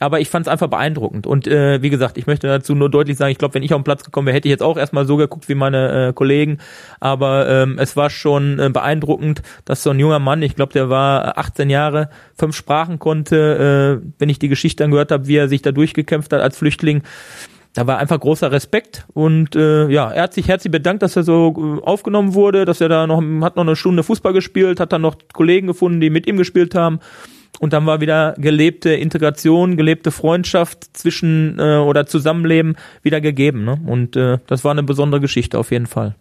Aber 0.01 0.19
ich 0.19 0.29
fand 0.29 0.47
es 0.47 0.53
einfach 0.53 0.69
beeindruckend. 0.69 1.27
Und 1.27 1.47
äh, 1.47 1.81
wie 1.81 1.91
gesagt, 1.91 2.19
ich 2.19 2.27
möchte 2.27 2.49
dazu 2.49 2.75
nur 2.75 2.91
deutlich 2.91 3.17
sagen, 3.17 3.31
ich 3.31 3.39
glaube, 3.39 3.55
wenn 3.55 3.63
ich 3.63 3.73
auf 3.73 3.81
den 3.81 3.85
Platz 3.85 4.03
gekommen 4.03 4.27
wäre, 4.27 4.37
hätte 4.37 4.49
ich 4.49 4.51
jetzt 4.51 4.63
auch 4.63 4.77
erstmal 4.77 5.07
so 5.07 5.17
geguckt 5.17 5.49
wie 5.49 5.55
meine 5.55 6.09
äh, 6.09 6.13
Kollegen. 6.13 6.59
Aber 6.99 7.49
ähm, 7.49 7.79
es 7.79 7.97
war 7.97 8.11
schon 8.11 8.59
äh, 8.59 8.71
beeindruckend, 8.71 9.43
dass 9.65 9.85
so 9.85 9.91
ein 9.91 10.01
junger 10.01 10.19
Mann, 10.19 10.43
ich 10.43 10.57
glaube, 10.57 10.73
der 10.73 10.91
war 10.91 11.39
18 11.39 11.71
Jahre, 11.71 12.11
fünf 12.37 12.57
Sprachen 12.57 12.99
konnte. 12.99 14.01
Äh, 14.03 14.11
wenn 14.19 14.29
ich 14.29 14.41
die 14.41 14.49
Geschichte 14.49 14.83
dann 14.83 14.91
gehört 14.91 15.13
habe, 15.13 15.29
wie 15.29 15.37
er 15.37 15.49
sich 15.49 15.63
da 15.63 15.71
durchgekämpft 15.71 16.33
hat 16.33 16.41
als 16.41 16.57
Flüchtling, 16.59 17.03
da 17.75 17.87
war 17.87 17.99
einfach 17.99 18.21
großer 18.21 18.53
Respekt 18.53 19.05
und 19.13 19.57
äh, 19.57 19.89
ja, 19.89 20.11
er 20.11 20.23
hat 20.23 20.35
sich 20.35 20.49
herzlich 20.49 20.71
bedankt, 20.71 21.03
dass 21.03 21.17
er 21.17 21.25
so 21.25 21.81
äh, 21.83 21.85
aufgenommen 21.85 22.35
wurde, 22.35 22.65
dass 22.65 22.81
er 22.81 22.89
da 22.89 23.07
noch 23.07 23.21
hat 23.43 23.57
noch 23.57 23.65
eine 23.65 23.77
Stunde 23.77 24.03
Fußball 24.03 24.33
gespielt, 24.33 24.81
hat 24.81 24.93
dann 24.93 25.03
noch 25.03 25.17
Kollegen 25.33 25.67
gefunden, 25.67 26.01
die 26.01 26.11
mit 26.11 26.27
ihm 26.27 26.37
gespielt 26.37 26.75
haben 26.75 27.01
und 27.61 27.73
dann 27.73 27.87
war 27.87 28.01
wieder 28.01 28.35
gelebte 28.39 28.91
Integration, 28.95 29.77
gelebte 29.77 30.11
Freundschaft 30.11 30.97
zwischen 30.97 31.59
äh, 31.59 31.77
oder 31.77 32.07
Zusammenleben 32.07 32.77
wieder 33.03 33.21
gegeben. 33.21 33.65
Ne? 33.65 33.81
Und 33.87 34.17
äh, 34.17 34.39
das 34.47 34.65
war 34.65 34.73
eine 34.73 34.83
besondere 34.83 35.21
Geschichte 35.21 35.59
auf 35.59 35.71
jeden 35.71 35.87
Fall. 35.87 36.15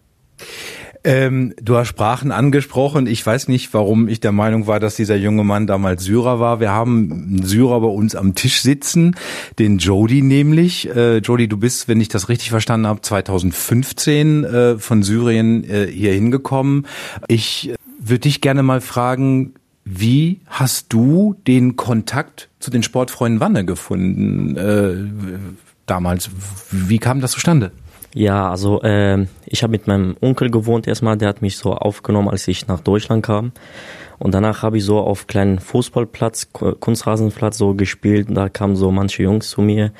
Ähm, 1.06 1.52
du 1.60 1.76
hast 1.76 1.88
Sprachen 1.88 2.32
angesprochen. 2.32 3.06
Ich 3.06 3.24
weiß 3.24 3.48
nicht, 3.48 3.74
warum 3.74 4.08
ich 4.08 4.20
der 4.20 4.32
Meinung 4.32 4.66
war, 4.66 4.80
dass 4.80 4.96
dieser 4.96 5.16
junge 5.16 5.44
Mann 5.44 5.66
damals 5.66 6.04
Syrer 6.04 6.40
war. 6.40 6.60
Wir 6.60 6.70
haben 6.70 7.12
einen 7.12 7.42
Syrer 7.44 7.82
bei 7.82 7.88
uns 7.88 8.14
am 8.14 8.34
Tisch 8.34 8.62
sitzen, 8.62 9.14
den 9.58 9.76
Jody 9.76 10.22
nämlich. 10.22 10.88
Äh, 10.88 11.18
Jody, 11.18 11.46
du 11.46 11.58
bist, 11.58 11.88
wenn 11.88 12.00
ich 12.00 12.08
das 12.08 12.30
richtig 12.30 12.48
verstanden 12.48 12.86
habe, 12.86 13.02
2015 13.02 14.44
äh, 14.44 14.78
von 14.78 15.02
Syrien 15.02 15.62
äh, 15.64 15.86
hier 15.86 16.14
hingekommen. 16.14 16.86
Ich 17.28 17.74
würde 17.98 18.20
dich 18.20 18.40
gerne 18.40 18.62
mal 18.62 18.80
fragen, 18.80 19.54
wie 19.84 20.40
hast 20.46 20.90
du 20.94 21.36
den 21.46 21.76
Kontakt 21.76 22.48
zu 22.60 22.70
den 22.70 22.82
Sportfreunden 22.82 23.40
Wanne 23.40 23.66
gefunden 23.66 24.56
äh, 24.56 24.94
damals? 25.84 26.30
Wie 26.70 26.98
kam 26.98 27.20
das 27.20 27.32
zustande? 27.32 27.72
Ja, 28.14 28.48
also 28.48 28.80
äh, 28.82 29.26
ich 29.44 29.64
habe 29.64 29.72
mit 29.72 29.88
meinem 29.88 30.16
Onkel 30.20 30.48
gewohnt 30.48 30.86
erstmal, 30.86 31.18
der 31.18 31.28
hat 31.28 31.42
mich 31.42 31.56
so 31.56 31.74
aufgenommen, 31.74 32.28
als 32.28 32.46
ich 32.46 32.68
nach 32.68 32.78
Deutschland 32.78 33.26
kam. 33.26 33.50
Und 34.20 34.32
danach 34.32 34.62
habe 34.62 34.78
ich 34.78 34.84
so 34.84 35.00
auf 35.00 35.26
kleinen 35.26 35.58
Fußballplatz, 35.58 36.50
Kunstrasenplatz 36.52 37.58
so 37.58 37.74
gespielt. 37.74 38.28
Da 38.30 38.48
kamen 38.48 38.76
so 38.76 38.92
manche 38.92 39.24
Jungs 39.24 39.50
zu 39.50 39.62
mir. 39.62 39.90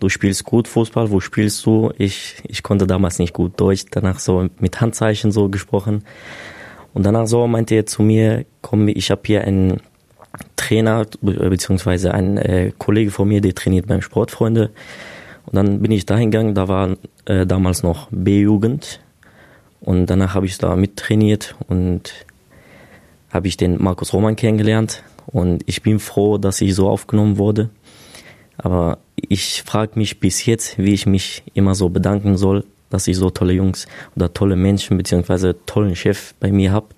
Du 0.00 0.08
spielst 0.08 0.44
gut 0.44 0.66
Fußball, 0.66 1.12
wo 1.12 1.20
spielst 1.20 1.64
du? 1.64 1.92
Ich, 1.96 2.42
ich 2.48 2.64
konnte 2.64 2.88
damals 2.88 3.20
nicht 3.20 3.32
gut 3.32 3.60
Deutsch. 3.60 3.84
Danach 3.92 4.18
so 4.18 4.48
mit 4.58 4.80
Handzeichen 4.80 5.30
so 5.30 5.48
gesprochen. 5.48 6.02
Und 6.92 7.06
danach 7.06 7.28
so 7.28 7.46
meinte 7.46 7.76
er 7.76 7.86
zu 7.86 8.02
mir, 8.02 8.46
komm, 8.62 8.88
ich 8.88 9.12
habe 9.12 9.22
hier 9.24 9.44
einen 9.44 9.80
Trainer, 10.56 11.06
beziehungsweise 11.20 12.12
einen 12.12 12.36
äh, 12.36 12.72
Kollege 12.76 13.12
von 13.12 13.28
mir, 13.28 13.40
der 13.40 13.54
trainiert 13.54 13.86
beim 13.86 14.02
Sportfreunde. 14.02 14.70
Und 15.50 15.56
dann 15.56 15.80
bin 15.80 15.90
ich 15.90 16.06
da 16.06 16.16
hingegangen, 16.16 16.54
da 16.54 16.68
war 16.68 16.96
äh, 17.24 17.46
damals 17.46 17.82
noch 17.82 18.08
B-Jugend. 18.10 19.00
Und 19.80 20.06
danach 20.06 20.34
habe 20.34 20.46
ich 20.46 20.58
da 20.58 20.76
mittrainiert 20.76 21.56
und 21.68 22.12
habe 23.30 23.48
ich 23.48 23.56
den 23.56 23.82
Markus 23.82 24.12
Roman 24.12 24.36
kennengelernt. 24.36 25.02
Und 25.26 25.62
ich 25.66 25.82
bin 25.82 25.98
froh, 25.98 26.38
dass 26.38 26.60
ich 26.60 26.74
so 26.74 26.88
aufgenommen 26.88 27.38
wurde. 27.38 27.70
Aber 28.58 28.98
ich 29.16 29.62
frage 29.62 29.92
mich 29.98 30.20
bis 30.20 30.44
jetzt, 30.44 30.78
wie 30.78 30.92
ich 30.92 31.06
mich 31.06 31.42
immer 31.54 31.74
so 31.74 31.88
bedanken 31.88 32.36
soll, 32.36 32.64
dass 32.90 33.06
ich 33.06 33.16
so 33.16 33.30
tolle 33.30 33.52
Jungs 33.52 33.86
oder 34.16 34.32
tolle 34.34 34.56
Menschen 34.56 34.96
beziehungsweise 34.96 35.56
tollen 35.64 35.96
Chef 35.96 36.34
bei 36.40 36.50
mir 36.52 36.72
habe, 36.72 36.88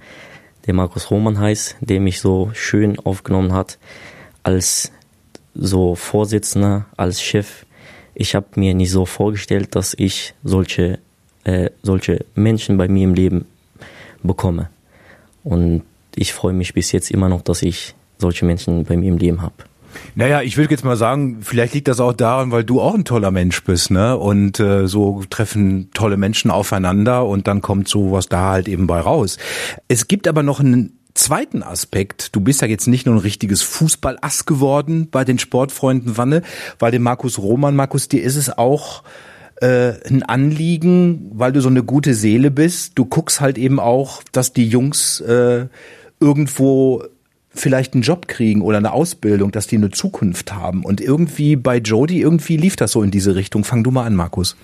der 0.66 0.75
Markus 0.75 1.11
Roman 1.11 1.38
heißt, 1.38 1.76
der 1.80 2.00
mich 2.00 2.21
so 2.21 2.50
schön 2.54 2.99
aufgenommen 2.99 3.52
hat 3.52 3.78
als 4.44 4.92
so 5.54 5.94
Vorsitzender, 5.94 6.87
als 6.97 7.21
Chef. 7.21 7.66
Ich 8.14 8.35
habe 8.35 8.47
mir 8.57 8.75
nicht 8.75 8.90
so 8.90 9.07
vorgestellt, 9.07 9.75
dass 9.75 9.95
ich 9.97 10.35
solche 10.45 10.99
äh, 11.45 11.71
solche 11.83 12.25
Menschen 12.35 12.76
bei 12.76 12.88
mir 12.88 13.04
im 13.04 13.14
Leben 13.14 13.47
bekomme. 14.23 14.71
Und 15.42 15.83
ich 16.14 16.33
freue 16.33 16.52
mich 16.52 16.75
bis 16.75 16.92
jetzt 16.92 17.11
immer 17.11 17.28
noch, 17.28 17.42
dass 17.42 17.62
ich 17.62 17.95
solche 18.19 18.45
Menschen 18.45 18.85
bei 18.85 18.97
mir 18.97 19.09
im 19.09 19.19
Leben 19.19 19.42
habe. 19.42 19.54
Naja, 20.14 20.40
ich 20.40 20.57
würde 20.57 20.71
jetzt 20.71 20.85
mal 20.85 20.97
sagen, 20.97 21.38
vielleicht 21.42 21.75
liegt 21.75 21.88
das 21.88 22.00
auch 22.00 22.12
daran, 22.14 22.50
weil 22.50 22.64
du 22.64 22.81
auch 22.81 22.95
ein 22.95 23.04
toller 23.04 23.31
Mensch 23.31 23.62
bist, 23.64 23.90
ne? 23.90 24.16
Und 24.16 24.59
äh, 24.59 24.87
so 24.87 25.23
treffen 25.28 25.90
tolle 25.92 26.16
Menschen 26.16 26.50
aufeinander 26.50 27.26
und 27.26 27.47
dann 27.47 27.61
kommt 27.61 27.88
sowas 27.88 28.28
da 28.28 28.50
halt 28.50 28.69
eben 28.69 28.87
bei 28.87 29.00
raus. 29.00 29.37
Es 29.88 30.09
gibt 30.09 30.28
aber 30.28 30.42
noch 30.42 30.61
einen 30.61 30.99
zweiten 31.14 31.62
Aspekt. 31.62 32.35
Du 32.35 32.40
bist 32.40 32.62
ja 32.62 32.69
jetzt 32.69 32.87
nicht 32.87 33.07
nur 33.07 33.16
ein 33.16 33.21
richtiges 33.21 33.62
Fußballass 33.62 34.47
geworden 34.47 35.09
bei 35.11 35.25
den 35.25 35.38
Sportfreunden 35.38 36.16
Wanne, 36.16 36.42
weil 36.78 36.92
dem 36.92 37.02
Markus 37.02 37.38
Roman, 37.38 37.76
Markus, 37.76 38.09
dir 38.09 38.23
ist 38.23 38.37
es 38.37 38.50
auch 38.50 39.02
äh, 39.61 39.92
ein 40.09 40.23
Anliegen, 40.23 41.31
weil 41.35 41.52
du 41.52 41.61
so 41.61 41.69
eine 41.69 41.83
gute 41.83 42.14
Seele 42.14 42.50
bist. 42.50 42.92
Du 42.99 43.04
guckst 43.04 43.40
halt 43.40 43.59
eben 43.59 43.78
auch, 43.78 44.23
dass 44.33 44.52
die 44.52 44.66
Jungs 44.66 45.21
äh, 45.21 45.66
irgendwo 46.21 47.04
vielleicht 47.54 47.95
einen 47.95 48.02
Job 48.02 48.28
kriegen 48.28 48.62
oder 48.62 48.78
eine 48.78 48.92
Ausbildung, 48.92 49.52
dass 49.52 49.66
die 49.66 49.76
eine 49.76 49.90
Zukunft 49.90 50.52
haben. 50.52 50.85
Und 50.85 51.00
irgendwie 51.00 51.57
bei 51.57 51.78
Jody, 51.78 52.21
irgendwie 52.21 52.57
lief 52.57 52.76
das 52.76 52.92
so 52.92 53.02
in 53.02 53.11
diese 53.11 53.35
Richtung. 53.35 53.64
Fang 53.64 53.85
du 53.85 53.90
mal 53.90 54.04
an, 54.04 54.14
Markus. 54.14 54.57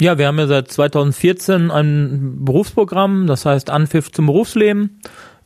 Ja, 0.00 0.16
wir 0.16 0.26
haben 0.26 0.38
ja 0.38 0.46
seit 0.46 0.70
2014 0.70 1.70
ein 1.70 2.38
Berufsprogramm, 2.42 3.26
das 3.26 3.44
heißt 3.44 3.68
Anpfiff 3.68 4.10
zum 4.10 4.26
Berufsleben. 4.26 5.00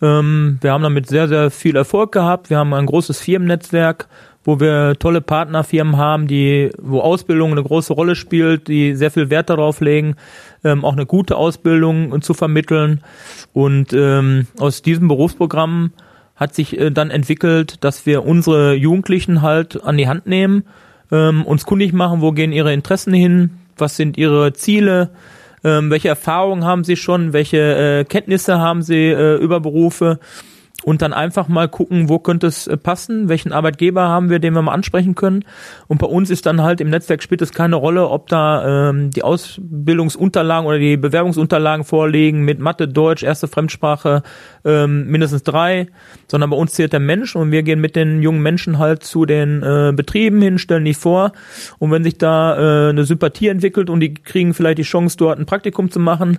Ähm, 0.04 0.58
wir 0.61 0.73
haben 0.73 0.82
damit 0.82 1.08
sehr, 1.08 1.28
sehr 1.28 1.50
viel 1.50 1.76
Erfolg 1.76 2.12
gehabt. 2.12 2.50
Wir 2.50 2.58
haben 2.58 2.75
ein 2.75 2.84
großes 2.84 3.20
Firmennetzwerk, 3.20 4.06
wo 4.44 4.61
wir 4.61 4.96
tolle 4.99 5.23
Partnerfirmen 5.23 5.96
haben, 5.96 6.26
die, 6.26 6.70
wo 6.78 7.00
Ausbildung 7.00 7.52
eine 7.52 7.62
große 7.62 7.94
Rolle 7.94 8.14
spielt, 8.14 8.68
die 8.68 8.94
sehr 8.94 9.11
viel 9.11 9.30
Wert 9.30 9.49
darauf 9.49 9.80
legen, 9.80 10.16
ähm, 10.62 10.84
auch 10.84 10.92
eine 10.92 11.06
gute 11.06 11.37
Ausbildung 11.37 12.20
zu 12.20 12.34
vermitteln. 12.34 13.00
Und 13.54 13.94
ähm, 13.94 14.46
aus 14.58 14.82
diesem 14.82 15.08
Berufsprogramm 15.08 15.92
hat 16.37 16.54
sich 16.54 16.78
äh, 16.78 16.90
dann 16.90 17.11
entwickelt, 17.11 17.82
dass 17.82 18.04
wir 18.04 18.26
unsere 18.26 18.75
Jugendlichen 18.75 19.40
halt 19.40 19.82
an 19.84 19.96
die 19.96 20.08
Hand 20.08 20.26
nehmen, 20.26 20.64
ähm, 21.11 21.46
uns 21.46 21.64
kundig 21.64 21.94
machen, 21.94 22.20
wo 22.20 22.32
gehen 22.32 22.52
ihre 22.52 22.75
Interessen 22.75 23.14
hin, 23.14 23.50
was 23.78 23.96
sind 23.96 24.18
ihre 24.18 24.52
Ziele, 24.52 25.11
ähm, 25.64 25.90
welche 25.90 26.09
Erfahrungen 26.09 26.64
haben 26.64 26.85
sie 26.85 26.97
schon, 26.97 27.33
welche 27.33 27.59
äh, 28.00 28.04
Kenntnisse 28.04 28.59
haben 28.59 28.83
sie 28.83 29.09
äh, 29.09 29.37
über 29.37 29.61
Berufe 29.61 30.18
und 30.84 31.02
dann 31.02 31.12
einfach 31.12 31.48
mal 31.48 31.68
gucken, 31.68 32.08
wo 32.08 32.18
könnte 32.18 32.46
es 32.46 32.66
äh, 32.66 32.76
passen, 32.76 33.28
welchen 33.28 33.52
Arbeitgeber 33.52 34.02
haben 34.02 34.30
wir, 34.30 34.38
den 34.38 34.54
wir 34.54 34.62
mal 34.62 34.72
ansprechen 34.72 35.14
können. 35.14 35.44
Und 35.88 35.98
bei 35.98 36.06
uns 36.06 36.30
ist 36.30 36.46
dann 36.46 36.62
halt 36.62 36.80
im 36.80 36.90
Netzwerk 36.90 37.22
spielt 37.22 37.42
es 37.42 37.52
keine 37.52 37.76
Rolle, 37.76 38.08
ob 38.08 38.28
da 38.28 38.90
ähm, 38.90 39.10
die 39.10 39.22
Ausbildungsunterlagen 39.22 40.66
oder 40.66 40.78
die 40.78 40.96
Bewerbungsunterlagen 40.96 41.84
vorliegen 41.84 42.44
mit 42.44 42.58
Mathe, 42.58 42.86
Deutsch, 42.86 43.22
erste 43.22 43.48
Fremdsprache, 43.48 44.22
ähm, 44.64 45.06
mindestens 45.06 45.42
drei, 45.42 45.88
sondern 46.28 46.50
bei 46.50 46.56
uns 46.56 46.72
zählt 46.72 46.92
der 46.92 47.00
Mensch 47.00 47.34
und 47.36 47.50
wir 47.50 47.62
gehen 47.62 47.80
mit 47.80 47.96
den 47.96 48.22
jungen 48.22 48.42
Menschen 48.42 48.78
halt 48.78 49.04
zu 49.04 49.26
den 49.26 49.62
äh, 49.62 49.92
Betrieben 49.94 50.40
hin, 50.42 50.58
stellen 50.58 50.84
die 50.84 50.94
vor 50.94 51.32
und 51.78 51.90
wenn 51.90 52.04
sich 52.04 52.18
da 52.18 52.88
äh, 52.88 52.90
eine 52.90 53.04
Sympathie 53.04 53.48
entwickelt 53.48 53.90
und 53.90 54.00
die 54.00 54.14
kriegen 54.14 54.54
vielleicht 54.54 54.78
die 54.78 54.82
Chance, 54.82 55.16
dort 55.16 55.38
ein 55.38 55.46
Praktikum 55.46 55.90
zu 55.90 55.98
machen, 55.98 56.38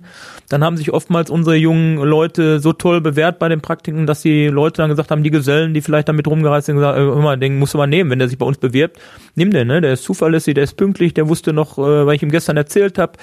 dann 0.50 0.64
haben 0.64 0.78
sich 0.78 0.92
oftmals 0.92 1.30
unsere 1.30 1.56
jungen 1.56 1.98
Leute 1.98 2.60
so 2.60 2.74
toll 2.74 3.02
bewährt 3.02 3.40
bei 3.40 3.50
den 3.50 3.62
Praktiken, 3.62 4.06
dass 4.06 4.22
die 4.36 4.48
Leute 4.48 4.82
dann 4.82 4.90
gesagt 4.90 5.12
haben, 5.12 5.24
die 5.24 5.32
Gesellen, 5.32 5.74
die 5.74 5.82
vielleicht 5.82 6.10
damit 6.10 6.28
rumgereist 6.28 6.66
sind, 6.66 6.76
gesagt, 6.76 6.98
äh, 6.98 7.02
hör 7.02 7.38
den 7.38 7.60
musst 7.60 7.74
du 7.74 7.78
mal 7.78 7.88
nehmen, 7.88 8.10
wenn 8.10 8.20
der 8.20 8.28
sich 8.28 8.38
bei 8.38 8.46
uns 8.46 8.58
bewirbt, 8.58 9.00
nimm 9.36 9.52
den, 9.52 9.68
ne? 9.68 9.82
Der 9.82 9.94
ist 9.94 10.04
zuverlässig, 10.04 10.54
der 10.56 10.64
ist 10.64 10.78
pünktlich, 10.78 11.14
der 11.14 11.28
wusste 11.28 11.54
noch, 11.54 11.78
äh, 11.78 12.06
was 12.06 12.16
ich 12.16 12.24
ihm 12.24 12.32
gestern 12.32 12.58
erzählt 12.58 12.98
habe 12.98 13.14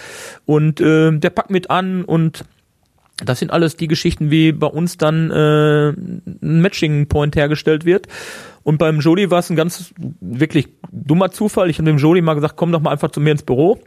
und 0.47 0.81
äh, 0.81 1.13
der 1.13 1.31
packt 1.31 1.51
mit 1.51 1.71
an 1.71 2.05
und 2.05 2.45
das 3.25 3.39
sind 3.39 3.53
alles 3.53 3.77
die 3.77 3.89
Geschichten, 3.89 4.31
wie 4.31 4.53
bei 4.53 4.67
uns 4.67 4.97
dann 4.97 5.31
äh, 5.31 5.91
ein 5.91 6.61
Matching-Point 6.61 7.37
hergestellt 7.37 7.85
wird. 7.85 8.09
Und 8.65 8.79
beim 8.79 9.01
Jody 9.01 9.31
war 9.31 9.41
es 9.41 9.51
ein 9.51 9.57
ganz 9.57 9.93
wirklich 10.21 10.69
dummer 10.91 11.31
Zufall. 11.31 11.71
Ich 11.71 11.79
habe 11.79 11.87
dem 11.87 11.99
Jody 11.99 12.21
mal 12.21 12.35
gesagt, 12.35 12.57
komm 12.57 12.73
doch 12.73 12.81
mal 12.81 12.91
einfach 12.91 13.11
zu 13.11 13.21
mir 13.21 13.33
ins 13.33 13.43
Büro, 13.43 13.81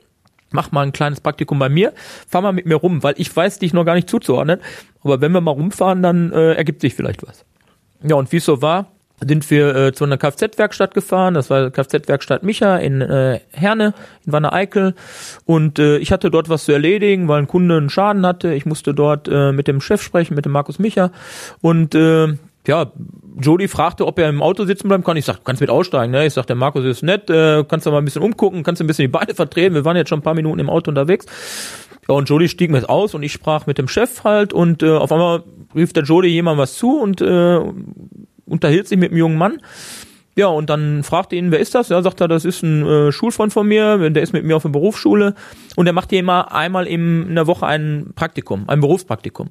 mach 0.56 0.72
mal 0.72 0.82
ein 0.82 0.94
kleines 0.94 1.22
Praktikum 1.22 1.60
bei 1.60 1.70
mir, 1.70 1.94
fahr 2.28 2.42
mal 2.42 2.54
mit 2.54 2.66
mir 2.66 2.76
rum, 2.76 3.04
weil 3.04 3.14
ich 3.18 3.36
weiß 3.36 3.60
dich 3.60 3.74
noch 3.74 3.86
gar 3.86 3.94
nicht 3.94 4.10
zuzuordnen. 4.10 4.60
Aber 5.04 5.22
wenn 5.22 5.32
wir 5.32 5.42
mal 5.42 5.52
rumfahren, 5.52 6.02
dann 6.02 6.32
äh, 6.32 6.54
ergibt 6.54 6.82
sich 6.82 6.96
vielleicht 6.96 7.22
was. 7.28 7.46
Ja, 8.02 8.16
und 8.16 8.32
wie 8.32 8.38
es 8.38 8.46
so 8.46 8.62
war, 8.62 8.88
sind 9.20 9.50
wir 9.50 9.76
äh, 9.76 9.94
zu 9.94 10.04
einer 10.04 10.18
Kfz-Werkstatt 10.18 10.94
gefahren. 10.94 11.36
Das 11.36 11.50
war 11.50 11.70
Kfz-Werkstatt 11.70 12.44
Micha 12.44 12.78
in 12.78 13.02
äh, 13.02 13.40
Herne, 13.52 13.94
in 14.26 14.34
Wanne 14.34 14.52
Eickel. 14.52 14.94
Und 15.46 15.80
äh, 15.80 15.98
ich 15.98 16.12
hatte 16.12 16.30
dort 16.30 16.50
was 16.50 16.66
zu 16.66 16.72
erledigen, 16.72 17.28
weil 17.28 17.40
ein 17.40 17.48
Kunde 17.48 17.78
einen 17.78 17.90
Schaden 17.90 18.26
hatte. 18.26 18.54
Ich 18.54 18.66
musste 18.66 18.94
dort 18.94 19.28
äh, 19.28 19.52
mit 19.52 19.68
dem 19.68 19.80
Chef 19.80 20.02
sprechen, 20.02 20.36
mit 20.36 20.46
dem 20.46 20.52
Markus 20.52 20.80
Micha. 20.80 21.12
Und 21.62 21.96
äh, 21.96 22.34
ja, 22.68 22.92
Jody 23.40 23.68
fragte, 23.68 24.06
ob 24.06 24.18
er 24.20 24.30
im 24.30 24.42
Auto 24.42 24.66
sitzen 24.66 24.88
bleiben 24.88 25.04
kann. 25.04 25.18
Ich 25.18 25.26
sag, 25.26 25.38
du 25.38 25.44
kannst 25.44 25.62
mit 25.62 25.70
aussteigen. 25.70 26.12
Ne? 26.12 26.26
Ich 26.26 26.34
sag, 26.34 26.46
der 26.48 26.56
Markus 26.56 26.86
ist 26.86 27.04
nett, 27.04 27.30
äh, 27.30 27.64
kannst 27.68 27.86
du 27.86 27.92
mal 27.92 27.98
ein 27.98 28.06
bisschen 28.06 28.22
umgucken, 28.22 28.64
kannst 28.64 28.80
du 28.80 28.86
ein 28.86 28.88
bisschen 28.88 29.04
die 29.04 29.12
Beine 29.12 29.34
vertreten. 29.36 29.76
Wir 29.76 29.86
waren 29.86 29.98
jetzt 29.98 30.10
schon 30.10 30.20
ein 30.20 30.24
paar 30.24 30.36
Minuten 30.36 30.60
im 30.60 30.70
Auto 30.70 30.90
unterwegs. 30.90 31.26
Ja, 32.08 32.16
und 32.16 32.30
Jody 32.30 32.48
stieg 32.48 32.72
mit 32.72 32.88
aus 32.88 33.14
und 33.14 33.24
ich 33.24 33.34
sprach 33.34 33.66
mit 33.66 33.78
dem 33.78 33.88
Chef 33.88 34.24
halt 34.24 34.54
und 34.54 34.84
äh, 34.84 34.92
auf 34.92 35.12
einmal 35.12 35.44
rief 35.74 35.92
der 35.92 36.04
Jody 36.04 36.30
jemand 36.30 36.60
was 36.60 36.76
zu 36.76 37.00
und 37.00 37.20
äh, 37.20 37.60
unterhielt 38.46 38.88
sich 38.88 38.98
mit 38.98 39.12
einem 39.12 39.18
jungen 39.18 39.38
Mann. 39.38 39.60
Ja, 40.38 40.48
und 40.48 40.70
dann 40.70 41.04
fragte 41.04 41.38
ihn, 41.38 41.52
wer 41.52 41.60
ist 41.60 41.76
das? 41.76 41.88
Ja, 41.88 42.02
sagt 42.02 42.20
er, 42.20 42.28
das 42.28 42.44
ist 42.44 42.62
ein 42.62 42.86
äh, 42.86 43.12
Schulfreund 43.14 43.54
von 43.54 43.66
mir, 43.68 44.10
der 44.10 44.22
ist 44.22 44.34
mit 44.34 44.44
mir 44.44 44.58
auf 44.58 44.64
der 44.64 44.70
Berufsschule 44.70 45.34
und 45.78 45.86
der 45.86 45.94
macht 45.94 46.10
hier 46.10 46.20
immer 46.20 46.54
einmal 46.54 46.88
in 46.88 47.34
der 47.36 47.48
Woche 47.48 47.66
ein 47.66 48.12
Praktikum, 48.16 48.66
ein 48.68 48.82
Berufspraktikum. 48.82 49.50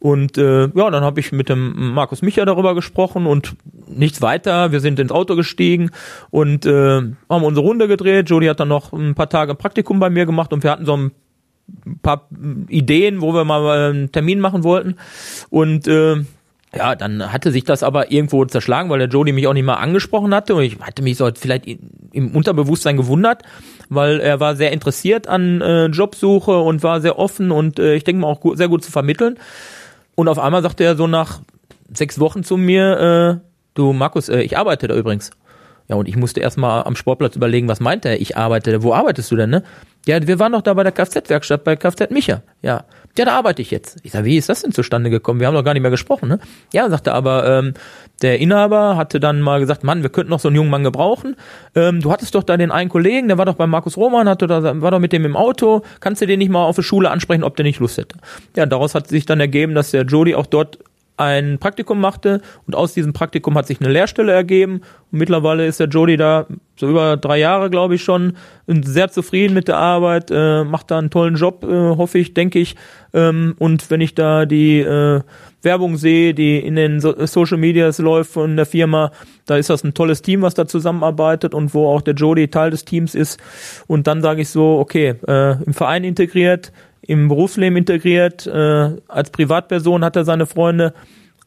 Und 0.00 0.38
äh, 0.38 0.68
ja, 0.74 0.90
dann 0.90 1.04
habe 1.04 1.20
ich 1.20 1.30
mit 1.30 1.50
dem 1.50 1.92
Markus 1.92 2.22
Micha 2.22 2.44
darüber 2.46 2.74
gesprochen 2.74 3.26
und 3.26 3.54
nichts 3.86 4.22
weiter. 4.22 4.72
Wir 4.72 4.80
sind 4.80 4.98
ins 4.98 5.12
Auto 5.12 5.36
gestiegen 5.36 5.90
und 6.30 6.64
äh, 6.64 7.02
haben 7.28 7.44
unsere 7.44 7.66
Runde 7.66 7.86
gedreht. 7.86 8.30
Jody 8.30 8.46
hat 8.46 8.60
dann 8.60 8.68
noch 8.68 8.94
ein 8.94 9.14
paar 9.14 9.28
Tage 9.28 9.54
Praktikum 9.54 10.00
bei 10.00 10.08
mir 10.08 10.24
gemacht 10.24 10.54
und 10.54 10.62
wir 10.62 10.70
hatten 10.70 10.86
so 10.86 10.96
ein 10.96 11.12
paar 12.02 12.28
Ideen, 12.68 13.20
wo 13.20 13.34
wir 13.34 13.44
mal 13.44 13.90
einen 13.90 14.10
Termin 14.10 14.40
machen 14.40 14.64
wollten. 14.64 14.96
Und 15.50 15.86
äh, 15.86 16.24
ja, 16.74 16.94
dann 16.94 17.32
hatte 17.32 17.50
sich 17.50 17.64
das 17.64 17.82
aber 17.82 18.12
irgendwo 18.12 18.44
zerschlagen, 18.44 18.90
weil 18.90 19.00
der 19.00 19.08
Jody 19.08 19.32
mich 19.32 19.46
auch 19.48 19.52
nicht 19.52 19.64
mal 19.64 19.74
angesprochen 19.74 20.32
hatte 20.34 20.54
und 20.54 20.62
ich 20.62 20.78
hatte 20.80 21.02
mich 21.02 21.16
so 21.16 21.28
vielleicht 21.34 21.66
im 22.12 22.34
Unterbewusstsein 22.34 22.96
gewundert, 22.96 23.42
weil 23.88 24.20
er 24.20 24.38
war 24.38 24.54
sehr 24.54 24.72
interessiert 24.72 25.26
an 25.26 25.60
äh, 25.60 25.86
Jobsuche 25.86 26.58
und 26.58 26.82
war 26.82 27.00
sehr 27.00 27.18
offen 27.18 27.50
und 27.50 27.78
äh, 27.78 27.96
ich 27.96 28.04
denke 28.04 28.22
mal 28.22 28.28
auch 28.28 28.40
gut, 28.40 28.56
sehr 28.56 28.68
gut 28.68 28.84
zu 28.84 28.92
vermitteln. 28.92 29.36
Und 30.20 30.28
auf 30.28 30.38
einmal 30.38 30.60
sagte 30.60 30.84
er 30.84 30.96
so 30.96 31.06
nach 31.06 31.40
sechs 31.94 32.20
Wochen 32.20 32.44
zu 32.44 32.58
mir, 32.58 33.40
äh, 33.40 33.48
du 33.72 33.94
Markus, 33.94 34.28
äh, 34.28 34.42
ich 34.42 34.58
arbeite 34.58 34.86
da 34.86 34.94
übrigens. 34.94 35.30
Ja, 35.88 35.96
und 35.96 36.08
ich 36.08 36.16
musste 36.16 36.40
erstmal 36.40 36.84
am 36.84 36.94
Sportplatz 36.94 37.36
überlegen, 37.36 37.68
was 37.68 37.80
meint 37.80 38.04
er? 38.04 38.20
Ich 38.20 38.36
arbeite, 38.36 38.82
wo 38.82 38.92
arbeitest 38.92 39.30
du 39.30 39.36
denn, 39.36 39.48
ne? 39.48 39.62
Ja, 40.06 40.26
wir 40.26 40.38
waren 40.38 40.52
doch 40.52 40.62
da 40.62 40.74
bei 40.74 40.82
der 40.82 40.92
Kfz-Werkstatt 40.92 41.64
bei 41.64 41.76
Kfz 41.76 42.10
Micha. 42.10 42.42
Ja. 42.62 42.84
Ja, 43.18 43.24
da 43.24 43.32
arbeite 43.32 43.60
ich 43.60 43.70
jetzt. 43.70 43.98
Ich 44.02 44.12
sag, 44.12 44.24
wie 44.24 44.36
ist 44.36 44.48
das 44.48 44.62
denn 44.62 44.72
zustande 44.72 45.10
gekommen? 45.10 45.40
Wir 45.40 45.48
haben 45.48 45.54
doch 45.54 45.64
gar 45.64 45.74
nicht 45.74 45.82
mehr 45.82 45.90
gesprochen, 45.90 46.28
ne? 46.28 46.38
Ja, 46.72 46.88
sagte 46.88 47.12
aber, 47.12 47.46
ähm, 47.46 47.74
der 48.22 48.38
Inhaber 48.38 48.96
hatte 48.96 49.18
dann 49.18 49.40
mal 49.40 49.58
gesagt, 49.60 49.82
Mann, 49.82 50.02
wir 50.02 50.10
könnten 50.10 50.30
noch 50.30 50.38
so 50.38 50.48
einen 50.48 50.56
jungen 50.56 50.70
Mann 50.70 50.84
gebrauchen. 50.84 51.36
Ähm, 51.74 52.00
du 52.00 52.12
hattest 52.12 52.34
doch 52.34 52.44
da 52.44 52.56
den 52.56 52.70
einen 52.70 52.88
Kollegen, 52.88 53.28
der 53.28 53.36
war 53.36 53.46
doch 53.46 53.56
bei 53.56 53.66
Markus 53.66 53.96
Roman, 53.96 54.28
hatte 54.28 54.46
da, 54.46 54.80
war 54.80 54.90
doch 54.92 55.00
mit 55.00 55.12
dem 55.12 55.24
im 55.24 55.36
Auto. 55.36 55.82
Kannst 55.98 56.22
du 56.22 56.26
den 56.26 56.38
nicht 56.38 56.50
mal 56.50 56.64
auf 56.64 56.76
der 56.76 56.82
Schule 56.82 57.10
ansprechen, 57.10 57.42
ob 57.42 57.56
der 57.56 57.64
nicht 57.64 57.80
Lust 57.80 57.98
hätte? 57.98 58.16
Ja, 58.56 58.64
daraus 58.64 58.94
hat 58.94 59.08
sich 59.08 59.26
dann 59.26 59.40
ergeben, 59.40 59.74
dass 59.74 59.90
der 59.90 60.04
Jody 60.04 60.34
auch 60.34 60.46
dort 60.46 60.78
ein 61.20 61.58
Praktikum 61.58 62.00
machte 62.00 62.40
und 62.66 62.74
aus 62.74 62.94
diesem 62.94 63.12
Praktikum 63.12 63.54
hat 63.56 63.66
sich 63.66 63.80
eine 63.80 63.90
Lehrstelle 63.90 64.32
ergeben 64.32 64.80
und 65.12 65.18
mittlerweile 65.18 65.66
ist 65.66 65.78
der 65.78 65.88
Jody 65.88 66.16
da 66.16 66.46
so 66.76 66.88
über 66.88 67.18
drei 67.18 67.38
Jahre, 67.38 67.68
glaube 67.68 67.96
ich 67.96 68.02
schon, 68.02 68.38
sehr 68.66 69.10
zufrieden 69.10 69.52
mit 69.52 69.68
der 69.68 69.76
Arbeit, 69.76 70.30
äh, 70.30 70.64
macht 70.64 70.90
da 70.90 70.98
einen 70.98 71.10
tollen 71.10 71.34
Job, 71.34 71.62
äh, 71.62 71.96
hoffe 71.96 72.18
ich, 72.18 72.32
denke 72.32 72.58
ich. 72.58 72.74
Ähm, 73.12 73.54
und 73.58 73.90
wenn 73.90 74.00
ich 74.00 74.14
da 74.14 74.46
die 74.46 74.80
äh, 74.80 75.20
Werbung 75.62 75.98
sehe, 75.98 76.32
die 76.32 76.58
in 76.58 76.76
den 76.76 77.00
so 77.00 77.14
Social 77.26 77.58
Medias 77.58 77.98
läuft 77.98 78.32
von 78.32 78.56
der 78.56 78.64
Firma, 78.64 79.12
da 79.44 79.56
ist 79.56 79.68
das 79.68 79.84
ein 79.84 79.92
tolles 79.92 80.22
Team, 80.22 80.40
was 80.40 80.54
da 80.54 80.66
zusammenarbeitet 80.66 81.52
und 81.52 81.74
wo 81.74 81.88
auch 81.88 82.00
der 82.00 82.14
Jody 82.14 82.48
Teil 82.48 82.70
des 82.70 82.86
Teams 82.86 83.14
ist. 83.14 83.38
Und 83.86 84.06
dann 84.06 84.22
sage 84.22 84.40
ich 84.40 84.48
so, 84.48 84.78
okay, 84.78 85.16
äh, 85.28 85.62
im 85.62 85.74
Verein 85.74 86.04
integriert, 86.04 86.72
im 87.02 87.28
Berufsleben 87.28 87.76
integriert. 87.76 88.46
Äh, 88.46 88.96
als 89.08 89.30
Privatperson 89.30 90.04
hat 90.04 90.16
er 90.16 90.24
seine 90.24 90.46
Freunde. 90.46 90.94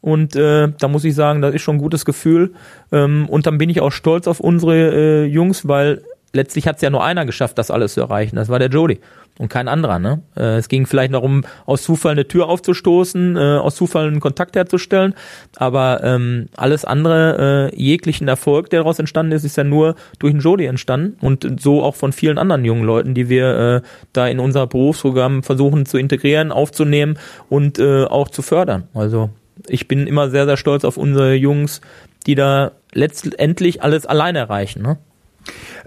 Und 0.01 0.35
äh, 0.35 0.69
da 0.77 0.87
muss 0.87 1.05
ich 1.05 1.15
sagen, 1.15 1.41
das 1.41 1.55
ist 1.55 1.61
schon 1.61 1.77
ein 1.77 1.81
gutes 1.81 2.03
Gefühl. 2.05 2.53
Ähm, 2.91 3.27
und 3.29 3.47
dann 3.47 3.57
bin 3.57 3.69
ich 3.69 3.79
auch 3.79 3.91
stolz 3.91 4.27
auf 4.27 4.39
unsere 4.39 4.75
äh, 4.75 5.25
Jungs, 5.25 5.67
weil 5.67 6.03
letztlich 6.33 6.67
hat 6.67 6.77
es 6.77 6.81
ja 6.81 6.89
nur 6.89 7.03
einer 7.03 7.25
geschafft, 7.25 7.57
das 7.57 7.71
alles 7.71 7.93
zu 7.93 8.01
erreichen. 8.01 8.35
Das 8.35 8.49
war 8.49 8.59
der 8.59 8.69
Jody 8.69 8.99
und 9.39 9.49
kein 9.49 9.67
anderer. 9.67 9.99
Ne? 9.99 10.21
Äh, 10.35 10.57
es 10.57 10.67
ging 10.67 10.85
vielleicht 10.85 11.13
darum, 11.13 11.43
aus 11.65 11.83
Zufall 11.83 12.13
eine 12.13 12.27
Tür 12.27 12.47
aufzustoßen, 12.47 13.35
äh, 13.35 13.39
aus 13.39 13.75
Zufall 13.75 14.07
einen 14.07 14.19
Kontakt 14.19 14.55
herzustellen, 14.55 15.15
aber 15.55 16.03
ähm, 16.03 16.47
alles 16.55 16.85
andere, 16.85 17.71
äh, 17.73 17.75
jeglichen 17.75 18.27
Erfolg, 18.27 18.69
der 18.69 18.81
daraus 18.81 18.99
entstanden 18.99 19.31
ist, 19.31 19.43
ist 19.43 19.57
ja 19.57 19.63
nur 19.63 19.95
durch 20.19 20.33
den 20.33 20.41
Jody 20.41 20.65
entstanden 20.65 21.17
und 21.21 21.61
so 21.61 21.83
auch 21.83 21.95
von 21.95 22.13
vielen 22.13 22.37
anderen 22.37 22.65
jungen 22.65 22.83
Leuten, 22.83 23.13
die 23.13 23.29
wir 23.29 23.81
äh, 23.83 23.87
da 24.13 24.27
in 24.27 24.39
unser 24.39 24.67
Berufsprogramm 24.67 25.43
versuchen 25.43 25.85
zu 25.85 25.97
integrieren, 25.97 26.51
aufzunehmen 26.51 27.17
und 27.49 27.79
äh, 27.79 28.05
auch 28.05 28.29
zu 28.29 28.41
fördern. 28.41 28.87
Also 28.93 29.29
ich 29.67 29.87
bin 29.87 30.07
immer 30.07 30.29
sehr, 30.29 30.45
sehr 30.45 30.57
stolz 30.57 30.83
auf 30.85 30.97
unsere 30.97 31.33
Jungs, 31.33 31.81
die 32.25 32.35
da 32.35 32.71
letztendlich 32.93 33.81
alles 33.81 34.05
alleine 34.05 34.39
erreichen. 34.39 34.81
Ne? 34.81 34.97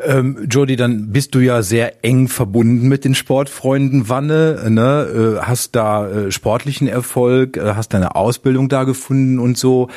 Ähm, 0.03 0.47
Jody, 0.51 0.77
dann 0.77 1.13
bist 1.13 1.35
du 1.35 1.41
ja 1.41 1.63
sehr 1.63 2.05
eng 2.05 2.29
verbunden 2.29 2.89
mit 2.89 3.05
den 3.05 3.15
Sportfreunden 3.15 4.09
Wanne, 4.09 4.67
ne? 4.69 5.39
Äh, 5.39 5.43
hast 5.43 5.75
da 5.75 6.09
äh, 6.09 6.31
sportlichen 6.31 6.89
Erfolg, 6.89 7.57
äh, 7.57 7.75
hast 7.75 7.95
deine 7.95 8.15
Ausbildung 8.15 8.69
da 8.69 8.85
gefunden 8.85 9.39
und 9.39 9.57
so. 9.57 9.89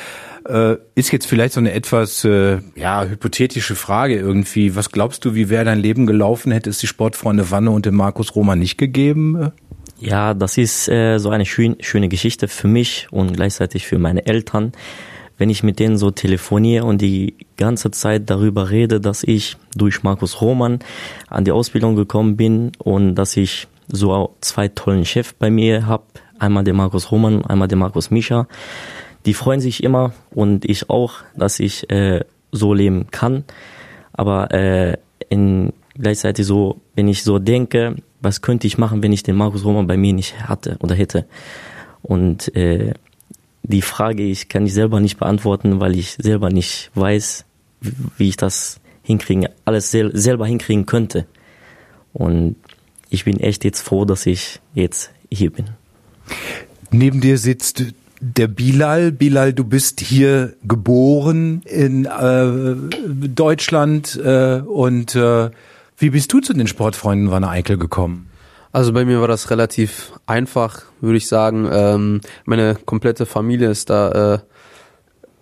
Äh, 0.48 0.76
ist 0.94 1.12
jetzt 1.12 1.26
vielleicht 1.26 1.52
so 1.52 1.60
eine 1.60 1.72
etwas 1.72 2.24
äh, 2.24 2.58
ja 2.74 3.04
hypothetische 3.04 3.74
Frage 3.74 4.18
irgendwie. 4.18 4.74
Was 4.74 4.90
glaubst 4.90 5.24
du, 5.24 5.34
wie 5.34 5.50
wäre 5.50 5.64
dein 5.64 5.78
Leben 5.78 6.06
gelaufen, 6.06 6.50
hätte 6.50 6.70
es 6.70 6.78
die 6.78 6.86
Sportfreunde 6.86 7.50
Wanne 7.50 7.70
und 7.70 7.84
den 7.84 7.94
Markus 7.94 8.34
Roma 8.34 8.56
nicht 8.56 8.78
gegeben? 8.78 9.52
Ja, 9.98 10.32
das 10.32 10.56
ist 10.56 10.88
äh, 10.88 11.18
so 11.18 11.28
eine 11.28 11.44
schön, 11.44 11.76
schöne 11.80 12.08
Geschichte 12.08 12.48
für 12.48 12.68
mich 12.68 13.08
und 13.10 13.34
gleichzeitig 13.34 13.86
für 13.86 13.98
meine 13.98 14.24
Eltern 14.24 14.72
wenn 15.40 15.48
ich 15.48 15.62
mit 15.62 15.78
denen 15.78 15.96
so 15.96 16.10
telefoniere 16.10 16.84
und 16.84 17.00
die 17.00 17.34
ganze 17.56 17.90
Zeit 17.90 18.28
darüber 18.28 18.68
rede, 18.68 19.00
dass 19.00 19.24
ich 19.24 19.56
durch 19.74 20.02
Markus 20.02 20.42
Roman 20.42 20.80
an 21.28 21.46
die 21.46 21.50
Ausbildung 21.50 21.96
gekommen 21.96 22.36
bin 22.36 22.72
und 22.76 23.14
dass 23.14 23.38
ich 23.38 23.66
so 23.88 24.36
zwei 24.42 24.68
tollen 24.68 25.06
Chefs 25.06 25.32
bei 25.32 25.48
mir 25.48 25.86
habe, 25.86 26.04
einmal 26.38 26.62
der 26.62 26.74
Markus 26.74 27.10
Roman, 27.10 27.42
einmal 27.46 27.68
der 27.68 27.78
Markus 27.78 28.10
Mischa. 28.10 28.48
Die 29.24 29.32
freuen 29.32 29.60
sich 29.60 29.82
immer 29.82 30.12
und 30.30 30.66
ich 30.66 30.90
auch, 30.90 31.14
dass 31.34 31.58
ich 31.58 31.88
äh, 31.90 32.20
so 32.52 32.74
leben 32.74 33.06
kann. 33.10 33.44
Aber 34.12 34.52
äh, 34.52 34.98
in 35.30 35.72
gleichzeitig 35.94 36.44
so, 36.44 36.82
wenn 36.94 37.08
ich 37.08 37.24
so 37.24 37.38
denke, 37.38 37.96
was 38.20 38.42
könnte 38.42 38.66
ich 38.66 38.76
machen, 38.76 39.02
wenn 39.02 39.12
ich 39.12 39.22
den 39.22 39.36
Markus 39.36 39.64
Roman 39.64 39.86
bei 39.86 39.96
mir 39.96 40.12
nicht 40.12 40.46
hatte 40.50 40.76
oder 40.82 40.94
hätte? 40.94 41.24
Und 42.02 42.54
äh, 42.54 42.92
die 43.62 43.82
Frage 43.82 44.22
ich 44.22 44.48
kann 44.48 44.66
ich 44.66 44.74
selber 44.74 45.00
nicht 45.00 45.18
beantworten, 45.18 45.80
weil 45.80 45.96
ich 45.96 46.16
selber 46.18 46.50
nicht 46.50 46.90
weiß, 46.94 47.44
wie 48.16 48.28
ich 48.28 48.36
das 48.36 48.80
hinkriegen, 49.02 49.48
alles 49.64 49.90
sel 49.90 50.10
selber 50.16 50.46
hinkriegen 50.46 50.86
könnte. 50.86 51.26
Und 52.12 52.56
ich 53.08 53.24
bin 53.24 53.38
echt 53.40 53.64
jetzt 53.64 53.80
froh, 53.80 54.04
dass 54.04 54.26
ich 54.26 54.60
jetzt 54.74 55.10
hier 55.30 55.50
bin. 55.50 55.66
Neben 56.90 57.20
dir 57.20 57.38
sitzt 57.38 57.84
der 58.20 58.48
Bilal. 58.48 59.12
Bilal, 59.12 59.52
du 59.52 59.64
bist 59.64 60.00
hier 60.00 60.54
geboren 60.62 61.62
in 61.64 62.04
äh, 62.04 62.74
Deutschland 63.28 64.16
äh, 64.22 64.60
und 64.60 65.14
äh, 65.14 65.50
wie 65.98 66.10
bist 66.10 66.32
du 66.32 66.40
zu 66.40 66.52
den 66.52 66.66
Sportfreunden 66.66 67.30
Wanne 67.30 67.48
Eickel 67.48 67.78
gekommen? 67.78 68.29
Also 68.72 68.92
bei 68.92 69.04
mir 69.04 69.20
war 69.20 69.28
das 69.28 69.50
relativ 69.50 70.12
einfach, 70.26 70.82
würde 71.00 71.16
ich 71.16 71.26
sagen. 71.26 71.68
Ähm, 71.72 72.20
meine 72.44 72.76
komplette 72.86 73.26
Familie 73.26 73.68
ist 73.68 73.90
da 73.90 74.34
äh, 74.34 74.38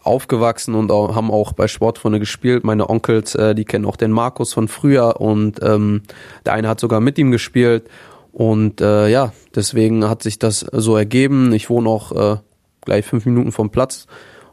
aufgewachsen 0.02 0.74
und 0.74 0.90
auch, 0.90 1.14
haben 1.14 1.30
auch 1.30 1.52
bei 1.52 1.68
Sportfreunde 1.68 2.20
gespielt. 2.20 2.64
Meine 2.64 2.88
Onkels, 2.88 3.34
äh, 3.34 3.54
die 3.54 3.66
kennen 3.66 3.84
auch 3.84 3.96
den 3.96 4.12
Markus 4.12 4.54
von 4.54 4.66
früher 4.66 5.20
und 5.20 5.62
ähm, 5.62 6.02
der 6.46 6.54
eine 6.54 6.68
hat 6.68 6.80
sogar 6.80 7.00
mit 7.00 7.18
ihm 7.18 7.30
gespielt. 7.30 7.88
Und 8.32 8.80
äh, 8.80 9.08
ja, 9.08 9.32
deswegen 9.54 10.08
hat 10.08 10.22
sich 10.22 10.38
das 10.38 10.60
so 10.60 10.96
ergeben. 10.96 11.52
Ich 11.52 11.68
wohne 11.68 11.88
auch 11.88 12.12
äh, 12.12 12.36
gleich 12.82 13.04
fünf 13.04 13.26
Minuten 13.26 13.52
vom 13.52 13.70
Platz 13.70 14.06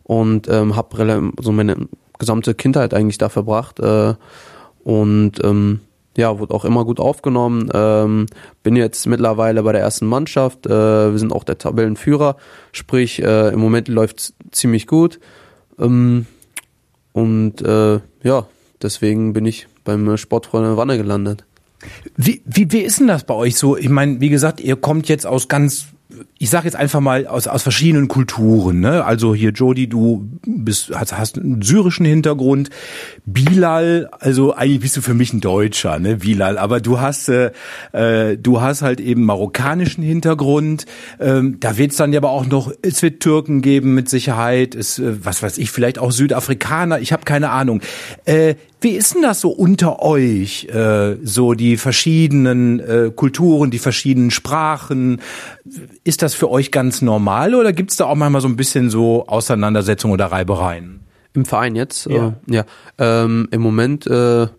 und 0.03 0.49
ähm, 0.49 0.75
habe 0.75 1.31
so 1.39 1.51
meine 1.53 1.87
gesamte 2.19 2.55
Kindheit 2.55 2.93
eigentlich 2.93 3.17
da 3.17 3.29
verbracht. 3.29 3.79
Äh, 3.79 4.15
und 4.83 5.43
ähm, 5.43 5.81
ja, 6.17 6.39
wurde 6.39 6.53
auch 6.53 6.65
immer 6.65 6.85
gut 6.85 6.99
aufgenommen. 6.99 7.69
Ähm, 7.73 8.27
bin 8.63 8.75
jetzt 8.75 9.05
mittlerweile 9.05 9.63
bei 9.63 9.71
der 9.71 9.81
ersten 9.81 10.05
Mannschaft. 10.05 10.65
Äh, 10.65 10.69
wir 11.11 11.19
sind 11.19 11.33
auch 11.33 11.43
der 11.43 11.57
Tabellenführer, 11.57 12.37
sprich 12.71 13.21
äh, 13.21 13.49
im 13.49 13.59
Moment 13.59 13.87
läuft 13.87 14.33
ziemlich 14.51 14.87
gut. 14.87 15.19
Ähm, 15.79 16.25
und 17.13 17.61
äh, 17.61 17.99
ja, 18.23 18.45
deswegen 18.81 19.33
bin 19.33 19.45
ich 19.45 19.67
beim 19.83 20.17
Sportfreunde 20.17 20.77
Wanne 20.77 20.97
gelandet. 20.97 21.45
Wie, 22.17 22.41
wie, 22.45 22.71
wie 22.71 22.79
ist 22.79 22.99
denn 22.99 23.07
das 23.07 23.23
bei 23.23 23.33
euch 23.33 23.57
so? 23.57 23.77
Ich 23.77 23.89
meine, 23.89 24.19
wie 24.19 24.29
gesagt, 24.29 24.59
ihr 24.59 24.75
kommt 24.75 25.07
jetzt 25.07 25.25
aus 25.27 25.47
ganz 25.47 25.87
ich 26.37 26.49
sage 26.49 26.65
jetzt 26.65 26.75
einfach 26.75 26.99
mal 26.99 27.27
aus, 27.27 27.47
aus 27.47 27.63
verschiedenen 27.63 28.07
Kulturen. 28.07 28.79
Ne? 28.79 29.03
Also 29.05 29.33
hier 29.33 29.51
Jody, 29.51 29.87
du 29.87 30.29
bist, 30.45 30.91
hast, 30.93 31.17
hast 31.17 31.37
einen 31.37 31.61
syrischen 31.61 32.05
Hintergrund. 32.05 32.69
Bilal, 33.25 34.09
also 34.19 34.53
eigentlich 34.53 34.81
bist 34.81 34.97
du 34.97 35.01
für 35.01 35.13
mich 35.13 35.33
ein 35.33 35.41
Deutscher, 35.41 35.99
ne, 35.99 36.17
Bilal. 36.17 36.57
Aber 36.57 36.79
du 36.79 36.99
hast, 36.99 37.29
äh, 37.29 37.51
äh 37.93 38.37
du 38.37 38.61
hast 38.61 38.81
halt 38.81 38.99
eben 38.99 39.23
marokkanischen 39.25 40.03
Hintergrund. 40.03 40.85
Ähm, 41.19 41.57
da 41.59 41.77
wird 41.77 41.91
es 41.91 41.97
dann 41.97 42.13
ja 42.13 42.19
aber 42.19 42.31
auch 42.31 42.45
noch, 42.45 42.71
es 42.81 43.01
wird 43.01 43.21
Türken 43.21 43.61
geben 43.61 43.93
mit 43.93 44.09
Sicherheit. 44.09 44.75
Es, 44.75 44.99
äh, 44.99 45.23
was 45.23 45.41
weiß 45.41 45.57
ich, 45.57 45.71
vielleicht 45.71 45.99
auch 45.99 46.11
Südafrikaner. 46.11 46.99
Ich 46.99 47.11
habe 47.13 47.23
keine 47.23 47.49
Ahnung. 47.49 47.81
Äh, 48.25 48.55
wie 48.85 48.91
ist 48.91 49.15
denn 49.15 49.23
das 49.23 49.41
so 49.41 49.49
unter 49.49 50.03
euch? 50.03 50.65
Äh, 50.65 51.17
so 51.23 51.55
die 51.55 51.75
verschiedenen 51.75 52.79
äh, 52.79 53.11
Kulturen, 53.13 53.71
die 53.71 53.79
verschiedenen 53.79 54.29
Sprachen. 54.29 55.21
Ist 56.03 56.21
das 56.21 56.35
für 56.35 56.51
euch 56.51 56.69
ganz 56.69 57.01
normal 57.01 57.55
oder 57.55 57.73
gibt 57.73 57.89
es 57.89 57.97
da 57.97 58.05
auch 58.05 58.13
manchmal 58.13 58.41
so 58.41 58.47
ein 58.47 58.55
bisschen 58.55 58.91
so 58.91 59.25
Auseinandersetzungen 59.25 60.13
oder 60.13 60.27
Reibereien? 60.27 60.99
Im 61.33 61.45
Verein 61.45 61.75
jetzt? 61.75 62.05
Ja. 62.05 62.35
Äh, 62.47 62.53
ja. 62.53 62.65
Ähm, 62.99 63.47
Im 63.49 63.61
Moment 63.61 64.05
äh, 64.05 64.49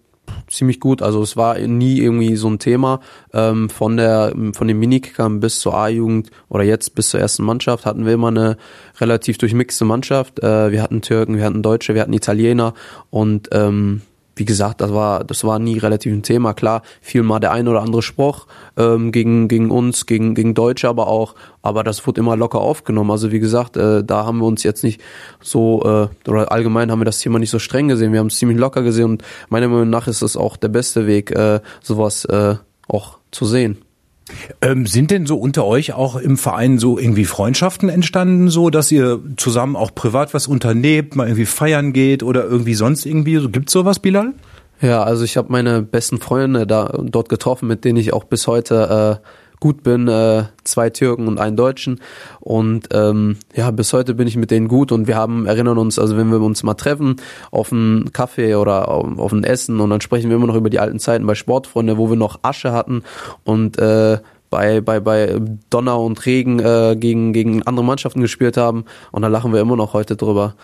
ziemlich 0.49 0.81
gut. 0.81 1.03
Also 1.03 1.23
es 1.23 1.37
war 1.37 1.57
nie 1.61 2.01
irgendwie 2.01 2.35
so 2.35 2.51
ein 2.51 2.59
Thema. 2.59 2.99
Ähm, 3.33 3.71
von 3.71 3.97
der 3.97 4.35
von 4.55 4.67
den 4.67 4.81
Minikickern 4.81 5.39
bis 5.39 5.61
zur 5.61 5.75
A-Jugend 5.75 6.33
oder 6.49 6.65
jetzt 6.65 6.97
bis 6.97 7.11
zur 7.11 7.21
ersten 7.21 7.45
Mannschaft 7.45 7.87
hatten 7.87 8.05
wir 8.05 8.15
immer 8.15 8.29
eine 8.29 8.57
relativ 9.01 9.39
durchmixte 9.39 9.85
Mannschaft. 9.85 10.43
Äh, 10.43 10.73
wir 10.73 10.83
hatten 10.83 11.01
Türken, 11.01 11.37
wir 11.37 11.45
hatten 11.45 11.63
Deutsche, 11.63 11.95
wir 11.95 12.03
hatten 12.03 12.13
Italiener 12.13 12.75
und 13.11 13.51
ähm, 13.53 14.03
wie 14.37 14.45
gesagt, 14.45 14.83
das 14.83 14.93
war, 14.93 15.25
das 15.25 15.45
war 15.45 15.59
nie 15.59 15.79
relativ 15.79 16.13
ein 16.13 16.23
Thema. 16.23 16.53
Klar, 16.53 16.83
fiel 17.01 17.23
mal 17.23 17.41
der 17.41 17.53
ein 17.53 17.67
oder 17.67 17.81
andere 17.81 18.03
Spruch 18.03 18.47
ähm, 18.77 19.11
gegen, 19.11 19.49
gegen 19.49 19.71
uns, 19.71 20.05
gegen, 20.05 20.35
gegen 20.35 20.55
Deutsche 20.55 20.89
aber 20.89 21.09
auch, 21.09 21.35
aber 21.63 21.83
das 21.83 22.07
wurde 22.07 22.21
immer 22.21 22.37
locker 22.37 22.61
aufgenommen. 22.61 23.11
Also 23.11 23.33
wie 23.33 23.41
gesagt, 23.41 23.79
äh, 23.79 24.05
da 24.05 24.27
haben 24.27 24.39
wir 24.39 24.47
uns 24.47 24.63
jetzt 24.63 24.85
nicht 24.85 25.01
so, 25.41 25.83
äh, 25.85 26.29
oder 26.31 26.53
allgemein 26.53 26.91
haben 26.91 27.01
wir 27.01 27.07
das 27.07 27.19
Thema 27.19 27.39
nicht 27.39 27.51
so 27.51 27.59
streng 27.59 27.89
gesehen. 27.89 28.13
Wir 28.13 28.21
haben 28.21 28.27
es 28.27 28.37
ziemlich 28.37 28.59
locker 28.59 28.83
gesehen 28.83 29.07
und 29.07 29.25
meiner 29.49 29.69
Meinung 29.69 29.91
nach 29.91 30.07
ist 30.07 30.21
das 30.21 30.37
auch 30.37 30.59
der 30.59 30.69
beste 30.69 31.07
Weg, 31.07 31.31
äh, 31.31 31.61
sowas 31.83 32.27
äh, 32.27 32.57
auch 32.89 33.19
zu 33.31 33.47
sehen. 33.47 33.79
Ähm, 34.61 34.87
sind 34.87 35.13
denn 35.13 35.27
so 35.27 35.37
unter 35.37 35.65
euch 35.65 35.93
auch 35.93 36.17
im 36.17 36.37
Verein 36.37 36.79
so 36.79 36.99
irgendwie 36.99 37.25
Freundschaften 37.25 37.89
entstanden, 37.89 38.49
so 38.49 38.71
dass 38.71 38.91
ihr 38.91 39.21
zusammen 39.37 39.77
auch 39.77 39.95
privat 39.95 40.35
was 40.35 40.49
unternehmt, 40.49 41.15
mal 41.15 41.29
irgendwie 41.29 41.47
feiern 41.47 41.93
geht 41.93 42.23
oder 42.23 42.45
irgendwie 42.45 42.75
sonst 42.75 43.07
irgendwie? 43.07 43.37
So 43.37 43.49
gibt's 43.51 43.73
sowas, 43.73 44.01
Bilal? 44.01 44.33
Ja, 44.81 45.05
also 45.05 45.25
ich 45.25 45.37
habe 45.37 45.53
meine 45.53 45.83
besten 45.83 46.19
Freunde 46.19 46.67
da 46.67 46.99
dort 47.03 47.29
getroffen, 47.29 47.69
mit 47.69 47.85
denen 47.85 47.99
ich 47.99 48.13
auch 48.13 48.25
bis 48.25 48.47
heute 48.47 49.21
äh, 49.23 49.27
gut 49.61 49.83
bin, 49.83 50.09
äh, 50.09 50.45
zwei 50.65 50.91
Türken 50.91 51.29
und 51.29 51.39
einen 51.39 51.57
Deutschen. 51.57 52.01
Und 52.41 52.89
ähm, 52.93 53.37
ja, 53.55 53.71
bis 53.71 53.93
heute 53.93 54.15
bin 54.15 54.29
ich 54.29 54.37
mit 54.37 54.51
denen 54.51 54.69
gut 54.69 54.93
und 54.93 55.07
wir 55.07 55.17
haben, 55.17 55.47
erinnern 55.47 55.79
uns, 55.79 55.99
also 55.99 56.17
wenn 56.17 56.31
wir 56.31 56.41
uns 56.41 56.63
mal 56.63 56.75
treffen 56.75 57.17
auf 57.51 57.73
einen 57.73 58.13
Kaffee 58.13 58.55
oder 58.55 58.89
auf, 58.89 59.19
auf 59.19 59.33
ein 59.33 59.45
Essen 59.45 59.81
und 59.81 59.91
dann 59.91 60.01
sprechen 60.01 60.31
wir 60.31 60.37
immer 60.37 60.47
noch 60.47 60.57
über 60.57 60.71
die 60.71 60.81
alten 60.81 60.99
Zeiten 60.99 61.27
bei 61.27 61.35
Sportfreunde, 61.35 61.97
wo 61.97 62.11
wir 62.11 62.17
noch 62.17 62.41
Asche 62.43 62.73
hatten 62.73 63.03
und 63.45 63.79
äh, 63.79 64.19
bei, 64.51 64.81
bei, 64.81 65.01
bei 65.01 65.41
Donner 65.71 65.99
und 65.99 66.25
Regen 66.25 66.61
äh, 66.61 66.97
gegen, 66.99 67.33
gegen 67.33 67.63
andere 67.65 67.85
Mannschaften 67.85 68.21
gespielt 68.21 68.57
haben. 68.57 68.85
Und 69.11 69.23
da 69.23 69.29
lachen 69.29 69.53
wir 69.53 69.61
immer 69.61 69.77
noch 69.77 69.93
heute 69.93 70.17
drüber. 70.17 70.55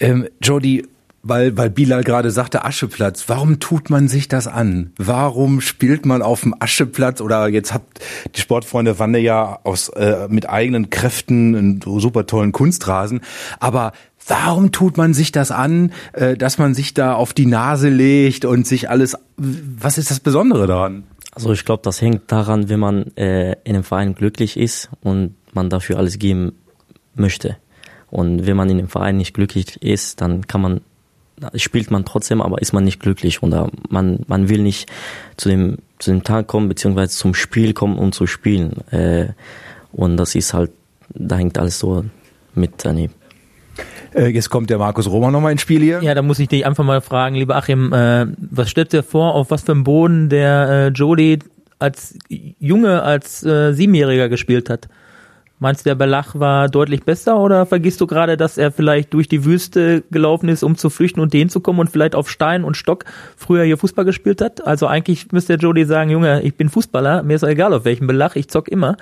Ähm, 0.00 0.26
Jody, 0.42 0.84
weil, 1.24 1.56
weil 1.56 1.70
Bilal 1.70 2.04
gerade 2.04 2.30
sagte 2.30 2.64
Ascheplatz. 2.64 3.24
Warum 3.28 3.58
tut 3.58 3.90
man 3.90 4.08
sich 4.08 4.28
das 4.28 4.46
an? 4.46 4.92
Warum 4.98 5.60
spielt 5.60 6.06
man 6.06 6.22
auf 6.22 6.42
dem 6.42 6.54
Ascheplatz? 6.58 7.20
Oder 7.20 7.48
jetzt 7.48 7.72
habt 7.72 8.00
die 8.36 8.40
Sportfreunde 8.40 8.98
Wanne 8.98 9.18
ja 9.18 9.58
aus, 9.64 9.88
äh, 9.88 10.28
mit 10.28 10.48
eigenen 10.48 10.90
Kräften 10.90 11.56
einen 11.56 11.80
super 11.80 12.26
tollen 12.26 12.52
Kunstrasen. 12.52 13.22
Aber 13.58 13.92
warum 14.28 14.70
tut 14.70 14.98
man 14.98 15.14
sich 15.14 15.32
das 15.32 15.50
an, 15.50 15.92
äh, 16.12 16.36
dass 16.36 16.58
man 16.58 16.74
sich 16.74 16.92
da 16.92 17.14
auf 17.14 17.32
die 17.32 17.46
Nase 17.46 17.88
legt 17.88 18.44
und 18.44 18.66
sich 18.66 18.90
alles, 18.90 19.16
was 19.36 19.98
ist 19.98 20.10
das 20.10 20.20
Besondere 20.20 20.66
daran? 20.66 21.04
Also 21.32 21.52
ich 21.52 21.64
glaube, 21.64 21.82
das 21.82 22.00
hängt 22.00 22.30
daran, 22.30 22.68
wenn 22.68 22.78
man 22.78 23.16
äh, 23.16 23.52
in 23.64 23.74
einem 23.74 23.82
Verein 23.82 24.14
glücklich 24.14 24.56
ist 24.58 24.90
und 25.00 25.34
man 25.52 25.70
dafür 25.70 25.98
alles 25.98 26.18
geben 26.18 26.52
möchte. 27.14 27.56
Und 28.10 28.46
wenn 28.46 28.56
man 28.56 28.68
in 28.68 28.76
dem 28.76 28.88
Verein 28.88 29.16
nicht 29.16 29.34
glücklich 29.34 29.82
ist, 29.82 30.20
dann 30.20 30.46
kann 30.46 30.60
man 30.60 30.80
spielt 31.56 31.90
man 31.90 32.04
trotzdem, 32.04 32.40
aber 32.40 32.60
ist 32.62 32.72
man 32.72 32.84
nicht 32.84 33.00
glücklich 33.00 33.42
und 33.42 33.54
man, 33.88 34.20
man 34.26 34.48
will 34.48 34.62
nicht 34.62 34.90
zu 35.36 35.48
dem, 35.48 35.78
zu 35.98 36.10
dem 36.10 36.22
Tag 36.22 36.46
kommen, 36.46 36.68
beziehungsweise 36.68 37.16
zum 37.16 37.34
Spiel 37.34 37.72
kommen, 37.72 37.98
um 37.98 38.12
zu 38.12 38.26
spielen. 38.26 38.88
Äh, 38.90 39.28
und 39.92 40.16
das 40.16 40.34
ist 40.34 40.54
halt, 40.54 40.70
da 41.10 41.36
hängt 41.36 41.58
alles 41.58 41.78
so 41.78 42.04
mit 42.54 42.72
daneben. 42.84 43.14
Äh, 44.14 44.28
jetzt 44.28 44.48
kommt 44.50 44.70
der 44.70 44.78
Markus 44.78 45.08
Roman 45.08 45.32
nochmal 45.32 45.52
ins 45.52 45.62
Spiel 45.62 45.82
hier. 45.82 46.00
Ja, 46.02 46.14
da 46.14 46.22
muss 46.22 46.38
ich 46.38 46.48
dich 46.48 46.64
einfach 46.64 46.84
mal 46.84 47.00
fragen, 47.00 47.34
lieber 47.34 47.56
Achim, 47.56 47.92
äh, 47.92 48.26
was 48.38 48.70
stellt 48.70 48.92
dir 48.92 49.02
vor, 49.02 49.34
auf 49.34 49.50
was 49.50 49.62
für 49.62 49.72
einem 49.72 49.84
Boden 49.84 50.28
der 50.28 50.68
äh, 50.68 50.88
Jody 50.88 51.40
als 51.78 52.16
Junge, 52.28 53.02
als 53.02 53.44
äh, 53.44 53.72
Siebenjähriger 53.72 54.28
gespielt 54.28 54.70
hat? 54.70 54.88
Meinst 55.60 55.86
du, 55.86 55.90
der 55.90 55.94
Belach 55.94 56.34
war 56.34 56.68
deutlich 56.68 57.04
besser 57.04 57.38
oder 57.38 57.64
vergisst 57.64 58.00
du 58.00 58.06
gerade, 58.06 58.36
dass 58.36 58.58
er 58.58 58.72
vielleicht 58.72 59.14
durch 59.14 59.28
die 59.28 59.44
Wüste 59.44 60.02
gelaufen 60.10 60.48
ist, 60.48 60.64
um 60.64 60.76
zu 60.76 60.90
flüchten 60.90 61.20
und 61.20 61.32
den 61.32 61.48
zu 61.48 61.60
kommen 61.60 61.78
und 61.78 61.90
vielleicht 61.90 62.16
auf 62.16 62.28
Stein 62.28 62.64
und 62.64 62.76
Stock 62.76 63.04
früher 63.36 63.64
hier 63.64 63.78
Fußball 63.78 64.04
gespielt 64.04 64.40
hat? 64.40 64.66
Also 64.66 64.88
eigentlich 64.88 65.30
müsste 65.30 65.56
der 65.56 65.62
Jody 65.62 65.84
sagen, 65.84 66.10
Junge, 66.10 66.42
ich 66.42 66.56
bin 66.56 66.68
Fußballer, 66.68 67.22
mir 67.22 67.36
ist 67.36 67.44
egal 67.44 67.72
auf 67.72 67.84
welchem 67.84 68.08
Belach, 68.08 68.34
ich 68.34 68.48
zock 68.48 68.68
immer. 68.68 68.96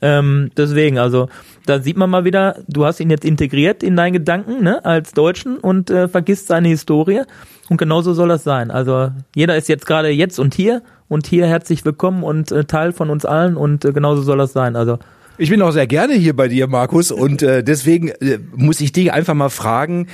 Ähm, 0.00 0.50
deswegen, 0.56 0.98
also 0.98 1.28
da 1.66 1.80
sieht 1.80 1.96
man 1.96 2.08
mal 2.08 2.24
wieder, 2.24 2.60
du 2.68 2.84
hast 2.84 3.00
ihn 3.00 3.10
jetzt 3.10 3.24
integriert 3.24 3.82
in 3.82 3.96
deinen 3.96 4.12
Gedanken, 4.12 4.62
ne, 4.62 4.84
als 4.84 5.12
Deutschen 5.12 5.58
und 5.58 5.90
äh, 5.90 6.06
vergisst 6.06 6.46
seine 6.46 6.68
Historie. 6.68 7.22
Und 7.68 7.78
genauso 7.78 8.12
soll 8.12 8.28
das 8.28 8.44
sein. 8.44 8.70
Also 8.70 9.10
jeder 9.34 9.56
ist 9.56 9.68
jetzt 9.68 9.86
gerade 9.86 10.08
jetzt 10.10 10.38
und 10.38 10.54
hier 10.54 10.82
und 11.08 11.26
hier 11.26 11.46
herzlich 11.46 11.84
willkommen 11.84 12.22
und 12.22 12.52
äh, 12.52 12.64
Teil 12.64 12.92
von 12.92 13.10
uns 13.10 13.24
allen 13.24 13.56
und 13.56 13.84
äh, 13.84 13.92
genauso 13.92 14.22
soll 14.22 14.38
das 14.38 14.52
sein. 14.52 14.76
Also 14.76 14.98
ich 15.38 15.50
bin 15.50 15.62
auch 15.62 15.72
sehr 15.72 15.86
gerne 15.86 16.14
hier 16.14 16.34
bei 16.34 16.48
dir, 16.48 16.66
Markus, 16.66 17.10
und 17.10 17.42
äh, 17.42 17.62
deswegen 17.62 18.08
äh, 18.08 18.38
muss 18.54 18.80
ich 18.80 18.92
dich 18.92 19.12
einfach 19.12 19.34
mal 19.34 19.50
fragen, 19.50 20.06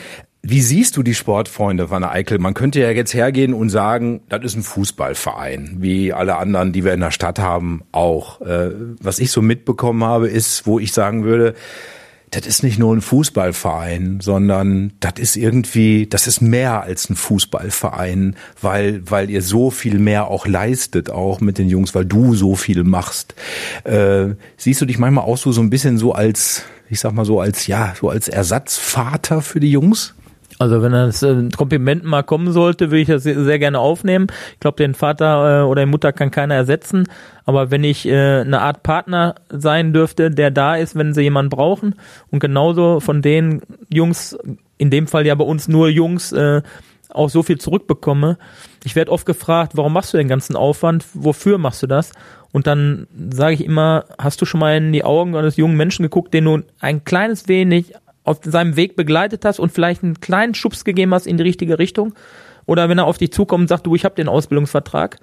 wie 0.44 0.60
siehst 0.60 0.96
du 0.96 1.04
die 1.04 1.14
Sportfreunde 1.14 1.88
Van 1.90 2.02
Eickel? 2.02 2.40
Man 2.40 2.54
könnte 2.54 2.80
ja 2.80 2.90
jetzt 2.90 3.14
hergehen 3.14 3.54
und 3.54 3.68
sagen, 3.68 4.22
das 4.28 4.44
ist 4.44 4.56
ein 4.56 4.64
Fußballverein, 4.64 5.76
wie 5.78 6.12
alle 6.12 6.36
anderen, 6.36 6.72
die 6.72 6.84
wir 6.84 6.94
in 6.94 7.00
der 7.00 7.12
Stadt 7.12 7.38
haben, 7.38 7.82
auch. 7.92 8.40
Äh, 8.40 8.70
was 9.00 9.20
ich 9.20 9.30
so 9.30 9.40
mitbekommen 9.40 10.02
habe, 10.02 10.28
ist, 10.28 10.66
wo 10.66 10.80
ich 10.80 10.92
sagen 10.92 11.22
würde, 11.24 11.54
das 12.32 12.46
ist 12.46 12.62
nicht 12.62 12.78
nur 12.78 12.96
ein 12.96 13.02
Fußballverein, 13.02 14.20
sondern 14.20 14.94
das 15.00 15.14
ist 15.18 15.36
irgendwie, 15.36 16.06
das 16.06 16.26
ist 16.26 16.40
mehr 16.40 16.82
als 16.82 17.10
ein 17.10 17.14
Fußballverein, 17.14 18.36
weil, 18.60 19.02
weil 19.08 19.28
ihr 19.28 19.42
so 19.42 19.70
viel 19.70 19.98
mehr 19.98 20.28
auch 20.28 20.46
leistet, 20.46 21.10
auch 21.10 21.40
mit 21.40 21.58
den 21.58 21.68
Jungs, 21.68 21.94
weil 21.94 22.06
du 22.06 22.34
so 22.34 22.56
viel 22.56 22.84
machst. 22.84 23.34
Äh, 23.84 24.30
siehst 24.56 24.80
du 24.80 24.86
dich 24.86 24.98
manchmal 24.98 25.24
auch 25.24 25.36
so, 25.36 25.52
so 25.52 25.60
ein 25.60 25.68
bisschen 25.68 25.98
so 25.98 26.12
als, 26.12 26.62
ich 26.88 27.00
sag 27.00 27.12
mal 27.12 27.26
so 27.26 27.38
als, 27.38 27.66
ja, 27.66 27.94
so 28.00 28.08
als 28.08 28.28
Ersatzvater 28.28 29.42
für 29.42 29.60
die 29.60 29.70
Jungs? 29.70 30.14
Also 30.62 30.80
wenn 30.80 30.92
das 30.92 31.24
äh, 31.24 31.48
Kompliment 31.56 32.04
mal 32.04 32.22
kommen 32.22 32.52
sollte, 32.52 32.90
würde 32.90 33.00
ich 33.00 33.08
das 33.08 33.24
sehr, 33.24 33.42
sehr 33.42 33.58
gerne 33.58 33.80
aufnehmen. 33.80 34.28
Ich 34.54 34.60
glaube, 34.60 34.76
den 34.76 34.94
Vater 34.94 35.62
äh, 35.62 35.64
oder 35.64 35.84
die 35.84 35.90
Mutter 35.90 36.12
kann 36.12 36.30
keiner 36.30 36.54
ersetzen. 36.54 37.08
Aber 37.44 37.72
wenn 37.72 37.82
ich 37.82 38.06
äh, 38.06 38.42
eine 38.42 38.60
Art 38.60 38.84
Partner 38.84 39.34
sein 39.48 39.92
dürfte, 39.92 40.30
der 40.30 40.52
da 40.52 40.76
ist, 40.76 40.94
wenn 40.94 41.14
sie 41.14 41.22
jemanden 41.22 41.50
brauchen 41.50 41.96
und 42.30 42.38
genauso 42.38 43.00
von 43.00 43.22
den 43.22 43.62
Jungs, 43.92 44.38
in 44.78 44.90
dem 44.90 45.08
Fall 45.08 45.26
ja 45.26 45.34
bei 45.34 45.44
uns 45.44 45.66
nur 45.66 45.88
Jungs, 45.88 46.30
äh, 46.30 46.62
auch 47.10 47.28
so 47.28 47.42
viel 47.42 47.58
zurückbekomme. 47.58 48.38
Ich 48.84 48.94
werde 48.94 49.10
oft 49.10 49.26
gefragt, 49.26 49.72
warum 49.74 49.92
machst 49.92 50.14
du 50.14 50.16
den 50.16 50.28
ganzen 50.28 50.54
Aufwand? 50.54 51.04
Wofür 51.12 51.58
machst 51.58 51.82
du 51.82 51.88
das? 51.88 52.12
Und 52.52 52.66
dann 52.66 53.08
sage 53.30 53.54
ich 53.54 53.64
immer, 53.64 54.04
hast 54.18 54.40
du 54.40 54.44
schon 54.44 54.60
mal 54.60 54.76
in 54.76 54.92
die 54.92 55.04
Augen 55.04 55.34
eines 55.34 55.56
jungen 55.56 55.76
Menschen 55.76 56.04
geguckt, 56.04 56.32
den 56.32 56.44
du 56.44 56.60
ein 56.80 57.04
kleines 57.04 57.48
wenig 57.48 57.94
auf 58.24 58.38
seinem 58.44 58.76
Weg 58.76 58.96
begleitet 58.96 59.44
hast 59.44 59.58
und 59.58 59.72
vielleicht 59.72 60.02
einen 60.02 60.20
kleinen 60.20 60.54
Schubs 60.54 60.84
gegeben 60.84 61.14
hast 61.14 61.26
in 61.26 61.36
die 61.36 61.42
richtige 61.42 61.78
Richtung. 61.78 62.14
Oder 62.66 62.88
wenn 62.88 62.98
er 62.98 63.06
auf 63.06 63.18
dich 63.18 63.32
zukommt 63.32 63.62
und 63.62 63.68
sagt, 63.68 63.86
du, 63.86 63.94
ich 63.94 64.04
habe 64.04 64.14
den 64.14 64.28
Ausbildungsvertrag. 64.28 65.18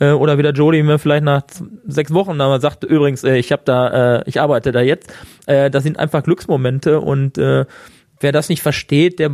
Äh, 0.00 0.10
oder 0.10 0.38
wie 0.38 0.42
der 0.42 0.52
Jody 0.52 0.82
mir 0.82 0.98
vielleicht 0.98 1.24
nach 1.24 1.42
sechs 1.86 2.12
Wochen 2.12 2.40
aber 2.40 2.60
sagt, 2.60 2.84
übrigens, 2.84 3.24
äh, 3.24 3.36
ich 3.36 3.52
habe 3.52 3.62
da, 3.64 4.18
äh, 4.18 4.22
ich 4.26 4.40
arbeite 4.40 4.72
da 4.72 4.80
jetzt. 4.80 5.12
Das 5.46 5.82
sind 5.82 5.98
einfach 5.98 6.22
Glücksmomente 6.22 7.00
und 7.00 7.36
wer 7.36 8.32
das 8.32 8.48
nicht 8.48 8.62
versteht, 8.62 9.18
der 9.18 9.32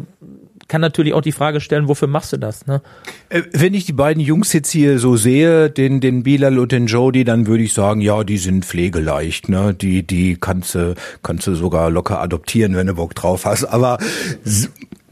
kann 0.70 0.80
natürlich 0.80 1.14
auch 1.14 1.20
die 1.20 1.33
Frage 1.33 1.61
stellen, 1.61 1.88
wofür 1.88 2.06
machst 2.06 2.33
du 2.33 2.37
das? 2.37 2.66
Ne? 2.66 2.80
Äh, 3.28 3.42
wenn 3.52 3.74
ich 3.74 3.87
die 3.87 3.92
beiden 3.92 4.22
Jungs 4.22 4.52
jetzt 4.52 4.70
hier 4.70 5.00
so 5.00 5.16
sehe, 5.16 5.68
den, 5.68 6.00
den 6.00 6.22
Bilal 6.22 6.59
und 6.61 6.70
den 6.70 6.87
Jody, 6.87 7.24
dann 7.24 7.48
würde 7.48 7.64
ich 7.64 7.74
sagen, 7.74 8.00
ja, 8.00 8.22
die 8.22 8.38
sind 8.38 8.64
pflegeleicht, 8.64 9.48
ne? 9.48 9.74
Die, 9.74 10.06
die 10.06 10.37
kannst 10.40 10.76
du, 10.76 10.94
kannst 11.24 11.48
du 11.48 11.56
sogar 11.56 11.90
locker 11.90 12.20
adoptieren, 12.20 12.76
wenn 12.76 12.87
du 12.87 12.94
Bock 12.94 13.16
drauf 13.16 13.46
hast. 13.46 13.64
Aber 13.64 13.98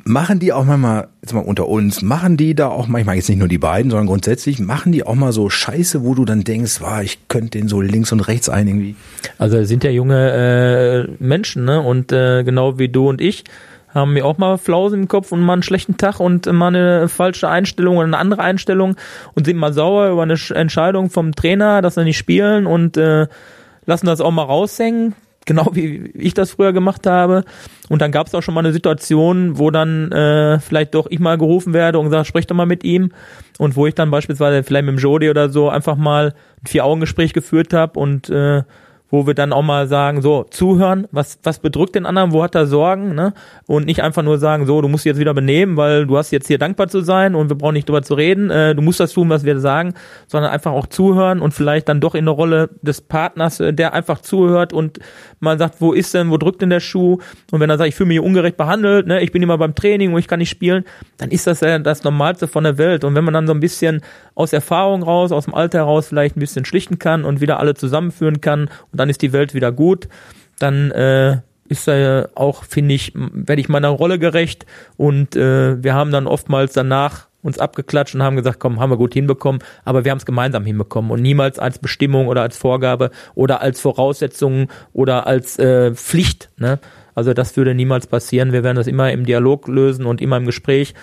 machen 0.05 0.39
die 0.39 0.53
auch 0.53 0.65
manchmal, 0.65 1.09
jetzt 1.23 1.35
mal 1.35 1.41
unter 1.41 1.69
uns, 1.69 2.03
machen 2.03 2.37
die 2.37 2.55
da 2.55 2.69
auch 2.69 2.87
manchmal, 2.87 3.17
jetzt 3.17 3.29
nicht 3.29 3.39
nur 3.41 3.49
die 3.49 3.59
beiden, 3.59 3.91
sondern 3.91 4.07
grundsätzlich, 4.07 4.61
machen 4.61 4.93
die 4.93 5.05
auch 5.05 5.17
mal 5.17 5.33
so 5.33 5.51
Scheiße, 5.51 6.05
wo 6.05 6.15
du 6.15 6.25
dann 6.25 6.45
denkst, 6.45 6.81
wow, 6.81 7.01
ich 7.03 7.27
könnte 7.27 7.59
den 7.59 7.67
so 7.67 7.81
links 7.81 8.13
und 8.13 8.21
rechts 8.21 8.49
ein 8.49 8.69
irgendwie. 8.69 8.95
Also 9.39 9.65
sind 9.65 9.83
ja 9.83 9.91
junge 9.91 11.09
äh, 11.19 11.23
Menschen, 11.23 11.65
ne? 11.65 11.81
Und 11.81 12.13
äh, 12.13 12.45
genau 12.45 12.79
wie 12.79 12.89
du 12.89 13.09
und 13.09 13.21
ich, 13.21 13.43
haben 13.95 14.13
mir 14.13 14.25
auch 14.25 14.39
mal 14.39 14.59
Flausen 14.59 15.03
im 15.03 15.09
Kopf 15.09 15.33
und 15.33 15.41
mal 15.41 15.55
einen 15.55 15.63
schlechten 15.63 15.97
Tag 15.97 16.21
und 16.21 16.51
mal 16.53 16.69
eine 16.69 17.09
falsche 17.09 17.49
Einstellung 17.49 17.97
oder 17.97 18.07
eine 18.07 18.19
andere 18.19 18.43
Einstellung 18.43 18.97
und 19.35 19.47
sind 19.47 19.57
mal 19.57 19.73
sauer 19.73 20.11
über 20.11 20.23
eine 20.23 20.37
Entscheidung 20.55 21.11
vom 21.11 21.35
Trainer, 21.35 21.83
dass 21.83 21.95
sie 21.95 22.05
nicht 22.05 22.19
spielen 22.19 22.67
und 22.67 22.97
äh, 22.97 23.27
lassen 23.87 24.07
das 24.07 24.21
auch 24.21 24.31
mal 24.31 24.43
raushängen, 24.43 25.15
genau 25.47 25.71
wie 25.73 26.11
ich 26.15 26.35
das 26.35 26.53
früher 26.53 26.75
gemacht 26.75 27.07
habe. 27.07 27.45
Und 27.89 28.03
dann 28.03 28.13
gab 28.13 28.27
es 28.27 28.35
auch 28.35 28.43
schon 28.43 28.53
mal 28.53 28.61
eine 28.61 28.73
Situation, 28.73 29.59
wo 29.59 29.71
dann 29.71 30.13
äh, 30.13 30.61
vielleicht 30.61 30.95
doch 30.95 31.07
ich 31.09 31.21
mal 31.21 31.39
gerufen 31.39 31.73
werde 31.73 31.99
und 31.99 32.07
gesagt, 32.07 32.27
sprich 32.27 32.47
doch 32.47 32.55
mal 32.55 32.67
mit 32.67 32.85
ihm. 32.85 33.13
Und 33.57 33.75
wo 33.75 33.87
ich 33.87 33.95
dann 33.95 34.11
beispielsweise 34.11 34.63
vielleicht 34.63 34.85
mit 34.85 34.95
dem 34.95 34.99
Jody 34.99 35.31
oder 35.31 35.49
so 35.49 35.71
einfach 35.71 35.97
mal 35.97 36.35
ein 36.63 36.67
Vier-Augen-Gespräch 36.67 37.33
geführt 37.33 37.73
habe 37.73 37.99
und 37.99 38.29
äh, 38.29 38.63
wo 39.11 39.27
wir 39.27 39.35
dann 39.35 39.53
auch 39.53 39.63
mal 39.63 39.87
sagen, 39.87 40.21
so, 40.21 40.45
zuhören, 40.51 41.07
was, 41.13 41.39
was 41.43 41.61
bedrückt 41.61 41.95
den 41.95 42.05
anderen, 42.05 42.33
wo 42.33 42.43
hat 42.43 42.55
er 42.55 42.67
Sorgen, 42.67 43.15
ne? 43.15 43.33
Und 43.67 43.87
nicht 43.87 44.03
einfach 44.03 44.23
nur 44.23 44.39
sagen, 44.39 44.67
so, 44.67 44.83
du 44.83 44.89
musst 44.89 45.05
dich 45.05 45.11
jetzt 45.11 45.19
wieder 45.19 45.33
benehmen, 45.33 45.77
weil 45.77 46.07
du 46.07 46.19
hast 46.19 46.31
jetzt 46.31 46.47
hier 46.47 46.59
dankbar 46.59 46.89
zu 46.89 47.01
sein 47.01 47.35
und 47.35 47.49
wir 47.49 47.57
brauchen 47.57 47.75
nicht 47.75 47.89
drüber 47.89 48.03
zu 48.03 48.15
reden, 48.15 48.51
äh, 48.51 48.75
du 48.75 48.83
musst 48.83 49.01
das 49.01 49.13
tun, 49.13 49.31
was 49.31 49.45
wir 49.45 49.59
sagen, 49.61 49.95
sondern 50.27 50.51
einfach 50.51 50.73
auch 50.73 50.87
zuhören 50.87 51.41
und 51.41 51.55
vielleicht 51.55 51.89
dann 51.89 52.01
doch 52.01 52.15
in 52.15 52.27
der 52.27 52.35
Rolle 52.35 52.71
des 52.83 53.01
Partners, 53.01 53.61
äh, 53.61 53.73
der 53.73 53.95
einfach 53.95 54.21
zuhört 54.21 54.73
und 54.73 54.99
mal 55.41 55.59
sagt, 55.59 55.81
wo 55.81 55.93
ist 55.93 56.13
denn, 56.13 56.31
wo 56.31 56.37
drückt 56.37 56.61
denn 56.61 56.71
der 56.71 56.81
Schuh? 56.81 57.19
Und 57.51 57.61
wenn 57.61 57.71
er 57.71 57.79
sagt, 57.79 57.89
ich 57.89 57.95
fühle 57.95 58.09
mich 58.09 58.21
ungerecht 58.21 58.57
behandelt, 58.57 59.07
ne, 59.07 59.23
ich 59.23 59.33
bin 59.33 59.43
immer 59.43 59.57
beim 59.57 59.75
Training 59.75 60.13
und 60.13 60.19
ich 60.19 60.29
kann 60.29 60.39
nicht 60.39 60.51
spielen, 60.51 60.85
dann 61.17 61.31
ist 61.31 61.47
das 61.47 61.61
ja 61.61 61.79
das 61.79 62.05
Normalste 62.05 62.47
von 62.47 62.65
der 62.65 62.77
Welt. 62.77 63.05
Und 63.05 63.15
wenn 63.15 63.25
man 63.25 63.35
dann 63.35 63.47
so 63.47 63.55
ein 63.55 63.61
bisschen 63.61 64.03
aus 64.35 64.53
Erfahrung 64.53 65.03
raus, 65.03 65.33
aus 65.33 65.47
dem 65.47 65.55
Alter 65.55 65.79
heraus 65.79 66.09
vielleicht 66.09 66.37
ein 66.37 66.41
bisschen 66.41 66.65
schlichten 66.65 66.99
kann 66.99 67.25
und 67.25 67.41
wieder 67.41 67.59
alle 67.59 67.75
zusammenführen 67.75 68.41
kann 68.41 68.69
dann 68.99 69.11
ist 69.11 69.23
die 69.23 69.33
Welt 69.33 69.55
wieder 69.55 69.73
gut, 69.73 70.09
dann 70.59 70.91
äh, 70.91 71.39
ist 71.69 71.89
er 71.89 72.31
auch, 72.35 72.65
finde 72.65 72.95
ich, 72.95 73.13
werde 73.15 73.61
ich 73.61 73.69
meiner 73.69 73.89
Rolle 73.89 74.19
gerecht 74.19 74.67
und 74.97 75.37
äh, 75.37 75.83
wir 75.83 75.95
haben 75.95 76.11
dann 76.11 76.27
oftmals 76.27 76.73
danach 76.73 77.29
uns 77.43 77.59
abgeklatscht 77.59 78.15
und 78.15 78.23
haben 78.23 78.37
gesagt, 78.37 78.59
komm, 78.59 78.81
haben 78.81 78.91
wir 78.91 78.97
gut 78.97 79.15
hinbekommen, 79.15 79.63
aber 79.85 80.05
wir 80.05 80.11
haben 80.11 80.19
es 80.19 80.27
gemeinsam 80.27 80.65
hinbekommen 80.65 81.11
und 81.11 81.23
niemals 81.23 81.59
als 81.59 81.79
Bestimmung 81.79 82.27
oder 82.27 82.43
als 82.43 82.57
Vorgabe 82.57 83.11
oder 83.35 83.61
als 83.61 83.81
Voraussetzung 83.81 84.69
oder 84.93 85.27
als 85.27 85.59
äh, 85.59 85.95
Pflicht. 85.95 86.51
Ne? 86.57 86.79
Also 87.15 87.35
das 87.35 87.57
würde 87.57 87.75
niemals 87.75 88.07
passieren. 88.07 88.53
Wir 88.53 88.65
werden 88.65 88.77
das 88.77 88.87
immer 88.87 89.13
im 89.13 89.25
Dialog 89.25 89.69
lösen 89.69 90.05
und 90.05 90.21
immer 90.21 90.37
im 90.37 90.47
Gespräch 90.47 90.95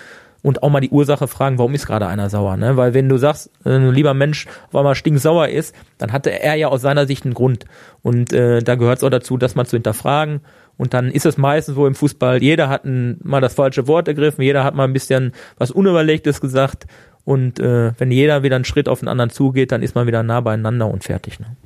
und 0.46 0.62
auch 0.62 0.70
mal 0.70 0.78
die 0.78 0.90
Ursache 0.90 1.26
fragen, 1.26 1.58
warum 1.58 1.74
ist 1.74 1.88
gerade 1.88 2.06
einer 2.06 2.30
sauer, 2.30 2.56
ne? 2.56 2.76
Weil 2.76 2.94
wenn 2.94 3.08
du 3.08 3.16
sagst, 3.16 3.50
äh, 3.64 3.70
ein 3.70 3.92
lieber 3.92 4.14
Mensch 4.14 4.46
auf 4.68 4.76
einmal 4.76 4.94
stinksauer 4.94 5.48
ist, 5.48 5.74
dann 5.98 6.12
hatte 6.12 6.30
er 6.30 6.54
ja 6.54 6.68
aus 6.68 6.82
seiner 6.82 7.08
Sicht 7.08 7.24
einen 7.24 7.34
Grund. 7.34 7.64
Und 8.00 8.32
äh, 8.32 8.62
da 8.62 8.76
gehört 8.76 8.98
es 8.98 9.02
auch 9.04 9.10
dazu, 9.10 9.38
das 9.38 9.56
mal 9.56 9.66
zu 9.66 9.74
hinterfragen. 9.74 10.42
Und 10.76 10.94
dann 10.94 11.10
ist 11.10 11.26
es 11.26 11.36
meistens 11.36 11.74
so 11.74 11.84
im 11.84 11.96
Fußball, 11.96 12.40
jeder 12.44 12.68
hat 12.68 12.84
ein, 12.84 13.18
mal 13.24 13.40
das 13.40 13.54
falsche 13.54 13.88
Wort 13.88 14.06
ergriffen, 14.06 14.40
jeder 14.42 14.62
hat 14.62 14.76
mal 14.76 14.84
ein 14.84 14.92
bisschen 14.92 15.32
was 15.58 15.72
Unüberlegtes 15.72 16.40
gesagt. 16.40 16.86
Und 17.24 17.58
äh, 17.58 17.90
wenn 17.98 18.12
jeder 18.12 18.44
wieder 18.44 18.54
einen 18.54 18.64
Schritt 18.64 18.88
auf 18.88 19.00
den 19.00 19.08
anderen 19.08 19.30
zugeht, 19.30 19.72
dann 19.72 19.82
ist 19.82 19.96
man 19.96 20.06
wieder 20.06 20.22
nah 20.22 20.42
beieinander 20.42 20.86
und 20.86 21.02
fertig. 21.02 21.40
Ne? 21.40 21.56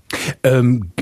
Ähm, 0.42 0.92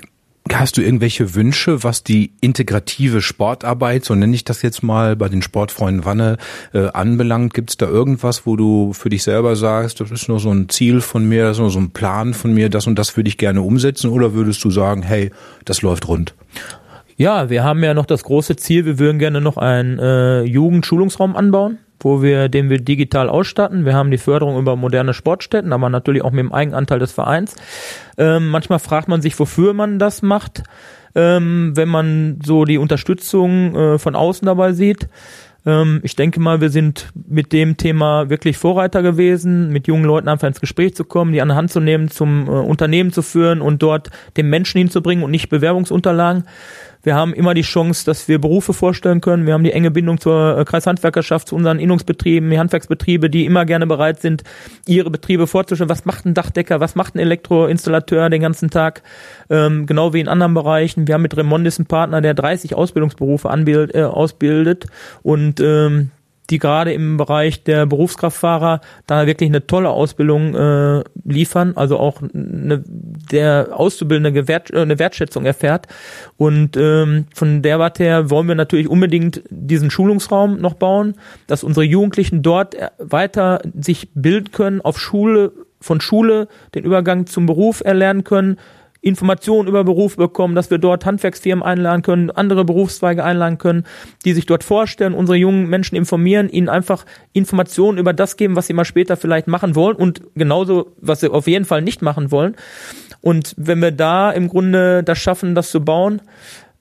Hast 0.52 0.76
du 0.76 0.82
irgendwelche 0.82 1.34
Wünsche, 1.34 1.84
was 1.84 2.04
die 2.04 2.32
integrative 2.40 3.20
Sportarbeit, 3.20 4.04
so 4.04 4.14
nenne 4.14 4.34
ich 4.34 4.44
das 4.44 4.62
jetzt 4.62 4.82
mal, 4.82 5.16
bei 5.16 5.28
den 5.28 5.42
Sportfreunden 5.42 6.04
Wanne 6.04 6.36
äh, 6.72 6.88
anbelangt? 6.88 7.54
Gibt 7.54 7.70
es 7.70 7.76
da 7.76 7.86
irgendwas, 7.86 8.46
wo 8.46 8.56
du 8.56 8.92
für 8.92 9.08
dich 9.08 9.22
selber 9.22 9.56
sagst, 9.56 10.00
das 10.00 10.10
ist 10.10 10.28
nur 10.28 10.40
so 10.40 10.50
ein 10.50 10.68
Ziel 10.68 11.00
von 11.00 11.28
mir, 11.28 11.44
das 11.44 11.56
ist 11.56 11.60
nur 11.60 11.70
so 11.70 11.80
ein 11.80 11.90
Plan 11.90 12.34
von 12.34 12.52
mir, 12.52 12.70
das 12.70 12.86
und 12.86 12.98
das 12.98 13.16
würde 13.16 13.28
ich 13.28 13.38
gerne 13.38 13.62
umsetzen? 13.62 14.10
Oder 14.10 14.34
würdest 14.34 14.62
du 14.64 14.70
sagen, 14.70 15.02
hey, 15.02 15.30
das 15.64 15.82
läuft 15.82 16.08
rund? 16.08 16.34
Ja, 17.16 17.50
wir 17.50 17.64
haben 17.64 17.82
ja 17.82 17.94
noch 17.94 18.06
das 18.06 18.22
große 18.22 18.56
Ziel, 18.56 18.84
wir 18.84 18.98
würden 18.98 19.18
gerne 19.18 19.40
noch 19.40 19.56
einen 19.56 19.98
äh, 19.98 20.42
Jugendschulungsraum 20.42 21.36
anbauen 21.36 21.78
wo 22.00 22.22
wir, 22.22 22.48
den 22.48 22.70
wir 22.70 22.78
digital 22.78 23.28
ausstatten. 23.28 23.84
Wir 23.84 23.94
haben 23.94 24.10
die 24.10 24.18
Förderung 24.18 24.58
über 24.58 24.76
moderne 24.76 25.14
Sportstätten, 25.14 25.72
aber 25.72 25.88
natürlich 25.90 26.22
auch 26.22 26.30
mit 26.30 26.40
dem 26.40 26.52
Eigenanteil 26.52 26.98
des 26.98 27.12
Vereins. 27.12 27.56
Ähm, 28.16 28.48
manchmal 28.48 28.78
fragt 28.78 29.08
man 29.08 29.22
sich, 29.22 29.38
wofür 29.38 29.74
man 29.74 29.98
das 29.98 30.22
macht, 30.22 30.62
ähm, 31.14 31.72
wenn 31.74 31.88
man 31.88 32.38
so 32.44 32.64
die 32.64 32.78
Unterstützung 32.78 33.74
äh, 33.74 33.98
von 33.98 34.14
außen 34.14 34.46
dabei 34.46 34.72
sieht. 34.72 35.08
Ähm, 35.66 36.00
ich 36.02 36.16
denke 36.16 36.40
mal, 36.40 36.60
wir 36.60 36.70
sind 36.70 37.10
mit 37.28 37.52
dem 37.52 37.76
Thema 37.76 38.30
wirklich 38.30 38.56
Vorreiter 38.56 39.02
gewesen, 39.02 39.70
mit 39.70 39.86
jungen 39.86 40.04
Leuten 40.04 40.28
einfach 40.28 40.48
ins 40.48 40.60
Gespräch 40.60 40.94
zu 40.94 41.04
kommen, 41.04 41.32
die 41.32 41.42
an 41.42 41.48
der 41.48 41.56
Hand 41.56 41.70
zu 41.70 41.80
nehmen, 41.80 42.08
zum 42.08 42.46
äh, 42.46 42.50
Unternehmen 42.50 43.12
zu 43.12 43.22
führen 43.22 43.60
und 43.60 43.82
dort 43.82 44.10
den 44.36 44.48
Menschen 44.48 44.78
hinzubringen 44.78 45.24
und 45.24 45.30
nicht 45.30 45.48
Bewerbungsunterlagen. 45.48 46.44
Wir 47.02 47.14
haben 47.14 47.32
immer 47.32 47.54
die 47.54 47.62
Chance, 47.62 48.04
dass 48.04 48.28
wir 48.28 48.40
Berufe 48.40 48.72
vorstellen 48.72 49.20
können. 49.20 49.46
Wir 49.46 49.54
haben 49.54 49.64
die 49.64 49.72
enge 49.72 49.90
Bindung 49.90 50.20
zur 50.20 50.58
äh, 50.58 50.64
Kreishandwerkerschaft, 50.64 51.48
zu 51.48 51.56
unseren 51.56 51.78
Innungsbetrieben, 51.78 52.50
die 52.50 52.58
Handwerksbetriebe, 52.58 53.30
die 53.30 53.44
immer 53.44 53.64
gerne 53.64 53.86
bereit 53.86 54.20
sind, 54.20 54.42
ihre 54.86 55.10
Betriebe 55.10 55.46
vorzustellen. 55.46 55.90
Was 55.90 56.04
macht 56.04 56.26
ein 56.26 56.34
Dachdecker? 56.34 56.80
Was 56.80 56.94
macht 56.94 57.14
ein 57.14 57.20
Elektroinstallateur 57.20 58.30
den 58.30 58.42
ganzen 58.42 58.70
Tag? 58.70 59.02
Ähm, 59.50 59.86
genau 59.86 60.12
wie 60.12 60.20
in 60.20 60.28
anderen 60.28 60.54
Bereichen. 60.54 61.06
Wir 61.06 61.14
haben 61.14 61.22
mit 61.22 61.36
Remondis 61.36 61.78
einen 61.78 61.86
Partner, 61.86 62.20
der 62.20 62.34
30 62.34 62.74
Ausbildungsberufe 62.74 63.48
anbild, 63.48 63.94
äh, 63.94 64.02
ausbildet 64.02 64.86
und 65.22 65.60
ähm, 65.60 66.10
die 66.50 66.58
gerade 66.58 66.92
im 66.92 67.16
Bereich 67.16 67.62
der 67.64 67.86
Berufskraftfahrer 67.86 68.80
da 69.06 69.26
wirklich 69.26 69.50
eine 69.50 69.66
tolle 69.66 69.90
Ausbildung 69.90 70.54
äh, 70.54 71.04
liefern, 71.24 71.72
also 71.76 71.98
auch 71.98 72.22
eine, 72.22 72.82
der 72.86 73.68
Auszubildende 73.72 74.48
Wert, 74.48 74.70
äh, 74.70 74.80
eine 74.80 74.98
Wertschätzung 74.98 75.44
erfährt. 75.44 75.86
Und 76.36 76.76
ähm, 76.76 77.26
von 77.34 77.62
der 77.62 77.78
Warte 77.78 78.04
her 78.04 78.30
wollen 78.30 78.48
wir 78.48 78.54
natürlich 78.54 78.88
unbedingt 78.88 79.42
diesen 79.50 79.90
Schulungsraum 79.90 80.60
noch 80.60 80.74
bauen, 80.74 81.14
dass 81.46 81.64
unsere 81.64 81.84
Jugendlichen 81.84 82.42
dort 82.42 82.76
weiter 82.98 83.60
sich 83.78 84.08
bilden 84.14 84.50
können, 84.52 84.80
auf 84.80 84.98
Schule, 84.98 85.52
von 85.80 86.00
Schule 86.00 86.48
den 86.74 86.84
Übergang 86.84 87.26
zum 87.26 87.46
Beruf 87.46 87.82
erlernen 87.84 88.24
können, 88.24 88.58
Informationen 89.00 89.68
über 89.68 89.84
Beruf 89.84 90.16
bekommen, 90.16 90.54
dass 90.54 90.70
wir 90.70 90.78
dort 90.78 91.06
Handwerksfirmen 91.06 91.62
einladen 91.62 92.02
können, 92.02 92.30
andere 92.30 92.64
Berufszweige 92.64 93.24
einladen 93.24 93.58
können, 93.58 93.84
die 94.24 94.32
sich 94.32 94.46
dort 94.46 94.64
vorstellen, 94.64 95.14
unsere 95.14 95.36
jungen 95.36 95.68
Menschen 95.68 95.96
informieren, 95.96 96.48
ihnen 96.48 96.68
einfach 96.68 97.04
Informationen 97.32 97.98
über 97.98 98.12
das 98.12 98.36
geben, 98.36 98.56
was 98.56 98.66
sie 98.66 98.72
mal 98.72 98.84
später 98.84 99.16
vielleicht 99.16 99.46
machen 99.46 99.74
wollen 99.74 99.96
und 99.96 100.22
genauso, 100.34 100.92
was 101.00 101.20
sie 101.20 101.30
auf 101.30 101.46
jeden 101.46 101.64
Fall 101.64 101.82
nicht 101.82 102.02
machen 102.02 102.30
wollen. 102.32 102.56
Und 103.20 103.54
wenn 103.56 103.80
wir 103.80 103.92
da 103.92 104.30
im 104.30 104.48
Grunde 104.48 105.02
das 105.02 105.18
schaffen, 105.18 105.54
das 105.54 105.70
zu 105.70 105.84
bauen, 105.84 106.20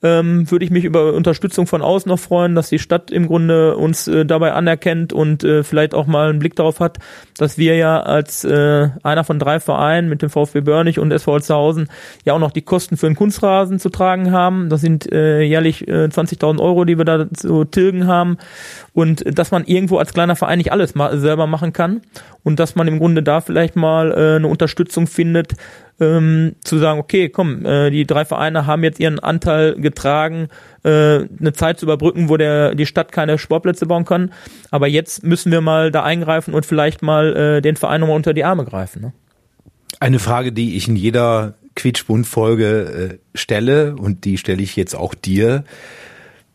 ähm, 0.02 0.50
würde 0.50 0.64
ich 0.64 0.70
mich 0.70 0.84
über 0.84 1.12
Unterstützung 1.12 1.66
von 1.66 1.82
außen 1.82 2.08
noch 2.08 2.18
freuen, 2.18 2.54
dass 2.54 2.68
die 2.68 2.78
Stadt 2.78 3.10
im 3.10 3.26
Grunde 3.26 3.76
uns 3.76 4.06
äh, 4.06 4.24
dabei 4.24 4.52
anerkennt 4.52 5.12
und 5.12 5.42
äh, 5.42 5.64
vielleicht 5.64 5.94
auch 5.94 6.06
mal 6.06 6.28
einen 6.28 6.38
Blick 6.38 6.54
darauf 6.54 6.78
hat, 6.78 6.98
dass 7.36 7.58
wir 7.58 7.76
ja 7.76 8.00
als 8.00 8.44
äh, 8.44 8.88
einer 9.02 9.24
von 9.24 9.38
drei 9.38 9.58
Vereinen 9.58 10.08
mit 10.08 10.22
dem 10.22 10.30
VfB 10.30 10.60
Börnig 10.60 10.98
und 10.98 11.10
SV 11.10 11.38
Holzhausen 11.38 11.88
ja 12.24 12.32
auch 12.32 12.38
noch 12.38 12.52
die 12.52 12.62
Kosten 12.62 12.96
für 12.96 13.06
den 13.06 13.16
Kunstrasen 13.16 13.78
zu 13.78 13.90
tragen 13.90 14.32
haben. 14.32 14.68
Das 14.68 14.80
sind 14.80 15.10
äh, 15.12 15.42
jährlich 15.42 15.86
äh, 15.88 16.06
20.000 16.06 16.60
Euro, 16.60 16.84
die 16.84 16.98
wir 16.98 17.04
da 17.04 17.30
zu 17.32 17.64
tilgen 17.64 18.06
haben 18.06 18.38
und 18.92 19.38
dass 19.38 19.50
man 19.50 19.64
irgendwo 19.64 19.98
als 19.98 20.12
kleiner 20.12 20.36
Verein 20.36 20.58
nicht 20.58 20.72
alles 20.72 20.94
ma 20.94 21.16
selber 21.16 21.46
machen 21.46 21.72
kann 21.72 22.02
und 22.44 22.58
dass 22.58 22.74
man 22.74 22.88
im 22.88 22.98
Grunde 22.98 23.22
da 23.22 23.40
vielleicht 23.40 23.76
mal 23.76 24.12
äh, 24.12 24.36
eine 24.36 24.48
Unterstützung 24.48 25.06
findet, 25.06 25.54
ähm, 26.00 26.54
zu 26.62 26.78
sagen, 26.78 27.00
okay, 27.00 27.28
komm, 27.28 27.64
äh, 27.64 27.90
die 27.90 28.06
drei 28.06 28.24
Vereine 28.24 28.66
haben 28.66 28.84
jetzt 28.84 29.00
ihren 29.00 29.18
Anteil 29.18 29.74
getragen, 29.74 30.48
äh, 30.84 30.88
eine 31.40 31.52
Zeit 31.52 31.80
zu 31.80 31.86
überbrücken, 31.86 32.28
wo 32.28 32.36
der 32.36 32.74
die 32.74 32.86
Stadt 32.86 33.12
keine 33.12 33.38
Sportplätze 33.38 33.86
bauen 33.86 34.04
kann. 34.04 34.32
Aber 34.70 34.86
jetzt 34.86 35.24
müssen 35.24 35.50
wir 35.50 35.60
mal 35.60 35.90
da 35.90 36.04
eingreifen 36.04 36.54
und 36.54 36.66
vielleicht 36.66 37.02
mal 37.02 37.36
äh, 37.36 37.60
den 37.60 37.76
Verein 37.76 38.00
nochmal 38.00 38.16
unter 38.16 38.34
die 38.34 38.44
Arme 38.44 38.64
greifen. 38.64 39.02
Ne? 39.02 39.12
Eine 40.00 40.18
Frage, 40.18 40.52
die 40.52 40.76
ich 40.76 40.88
in 40.88 40.96
jeder 40.96 41.54
Quietschbund-Folge 41.74 43.18
äh, 43.34 43.38
stelle 43.38 43.96
und 43.96 44.24
die 44.24 44.38
stelle 44.38 44.62
ich 44.62 44.76
jetzt 44.76 44.94
auch 44.94 45.14
dir. 45.14 45.64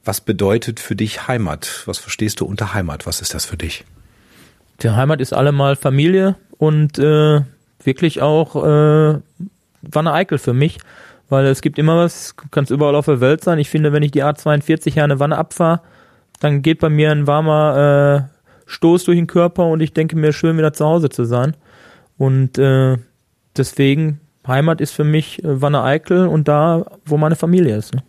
Was 0.06 0.22
bedeutet 0.22 0.80
für 0.80 0.96
dich 0.96 1.28
Heimat? 1.28 1.84
Was 1.86 1.98
verstehst 1.98 2.42
du 2.42 2.46
unter 2.46 2.74
Heimat? 2.74 3.06
Was 3.06 3.22
ist 3.22 3.34
das 3.34 3.46
für 3.46 3.58
dich? 3.58 3.86
Die 4.82 4.90
Heimat 4.90 5.22
ist 5.22 5.34
allemal 5.34 5.76
Familie 5.76 6.36
und 6.58 7.00
äh, 7.00 7.42
wirklich 7.86 8.22
auch 8.22 8.56
äh, 8.56 9.20
Wanne 9.82 10.14
Eickel 10.14 10.38
für 10.38 10.54
mich, 10.54 10.78
weil 11.30 11.46
es 11.46 11.62
gibt 11.62 11.78
immer 11.78 11.98
was, 11.98 12.36
kann 12.52 12.64
es 12.64 12.70
überall 12.70 12.96
auf 12.96 13.06
der 13.06 13.22
Welt 13.22 13.44
sein. 13.44 13.60
Ich 13.60 13.70
finde, 13.70 13.92
wenn 13.92 14.04
ich 14.04 14.12
die 14.12 14.24
A42 14.24 14.94
hier 14.94 15.04
eine 15.04 15.20
Wanne 15.20 15.38
abfahre, 15.38 15.82
dann 16.40 16.62
geht 16.62 16.80
bei 16.80 16.90
mir 16.90 17.12
ein 17.12 17.28
warmer 17.28 18.28
äh, 18.30 18.34
Stoß 18.66 19.06
durch 19.06 19.18
den 19.18 19.28
Körper 19.28 19.68
und 19.68 19.82
ich 19.82 19.94
denke 19.94 20.16
mir, 20.16 20.34
schön 20.34 20.58
wieder 20.58 20.74
zu 20.74 20.86
Hause 20.86 21.10
zu 21.10 21.26
sein. 21.26 21.56
Und 22.18 22.58
äh, 22.58 22.98
deswegen, 23.58 24.20
Heimat 24.48 24.82
ist 24.82 24.92
für 24.92 25.04
mich 25.04 25.44
äh, 25.44 25.62
Wanne 25.62 25.84
Eickel 25.84 26.28
und 26.28 26.48
da, 26.48 26.86
wo 27.06 27.18
meine 27.18 27.36
Familie 27.36 27.76
ist. 27.76 27.94
Ne? 27.94 28.04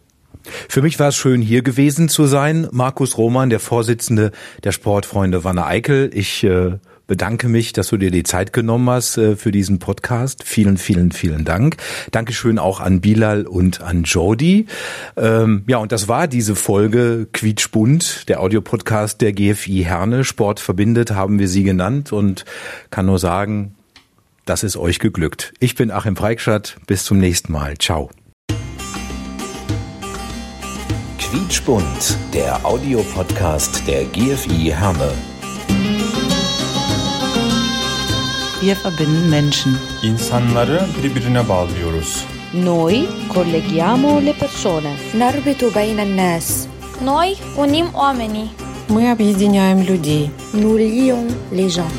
Für 0.68 0.82
mich 0.82 0.98
war 0.98 1.08
es 1.08 1.16
schön, 1.16 1.40
hier 1.40 1.62
gewesen 1.62 2.08
zu 2.08 2.26
sein. 2.26 2.68
Markus 2.70 3.16
Roman, 3.16 3.50
der 3.50 3.60
Vorsitzende 3.60 4.30
der 4.62 4.72
Sportfreunde 4.72 5.44
Wanne 5.44 5.64
Eickel. 5.64 6.10
Ich 6.12 6.44
äh, 6.44 6.78
bedanke 7.06 7.48
mich, 7.48 7.72
dass 7.72 7.88
du 7.88 7.96
dir 7.96 8.10
die 8.10 8.22
Zeit 8.22 8.52
genommen 8.52 8.88
hast 8.90 9.18
äh, 9.18 9.36
für 9.36 9.52
diesen 9.52 9.78
Podcast. 9.78 10.44
Vielen, 10.44 10.78
vielen, 10.78 11.12
vielen 11.12 11.44
Dank. 11.44 11.76
Dankeschön 12.10 12.58
auch 12.58 12.80
an 12.80 13.00
Bilal 13.00 13.46
und 13.46 13.80
an 13.80 14.04
Jody. 14.04 14.66
Ähm, 15.16 15.64
ja, 15.66 15.78
und 15.78 15.92
das 15.92 16.08
war 16.08 16.28
diese 16.28 16.56
Folge 16.56 17.28
Quietschbunt, 17.32 18.28
der 18.28 18.40
Audiopodcast 18.40 19.20
der 19.20 19.32
GFI 19.32 19.84
Herne. 19.84 20.24
Sport 20.24 20.60
verbindet 20.60 21.10
haben 21.12 21.38
wir 21.38 21.48
sie 21.48 21.62
genannt 21.62 22.12
und 22.12 22.44
kann 22.90 23.06
nur 23.06 23.18
sagen, 23.18 23.74
das 24.44 24.62
ist 24.62 24.76
euch 24.76 24.98
geglückt. 24.98 25.54
Ich 25.58 25.74
bin 25.74 25.90
Achim 25.90 26.16
Freikstadt. 26.16 26.76
Bis 26.86 27.04
zum 27.04 27.18
nächsten 27.18 27.52
Mal. 27.52 27.78
Ciao. 27.78 28.10
Quietschbunt, 31.18 32.16
der 32.32 32.64
Audiopodcast 32.64 33.86
der 33.88 34.04
GFI 34.04 34.72
Herne. 34.76 35.33
Wir 38.63 38.77
verbinden 38.85 39.29
Menschen. 39.29 39.73
İnsanları 40.03 40.81
birbirine 41.03 41.49
bağlıyoruz. 41.49 42.25
Noi 42.53 43.05
colleghiamo 43.33 44.21
le 44.25 44.33
persone. 44.33 44.93
نربط 45.15 45.63
بين 45.77 45.99
الناس 45.99 46.67
Noi 47.03 47.35
unim 47.57 47.87
oamenii. 47.93 48.49
Мы 48.89 49.11
объединяем 49.11 49.79
людей. 49.83 50.29
Nous 50.53 50.77
lions 50.77 51.31
les 51.51 51.69
gens 51.75 51.93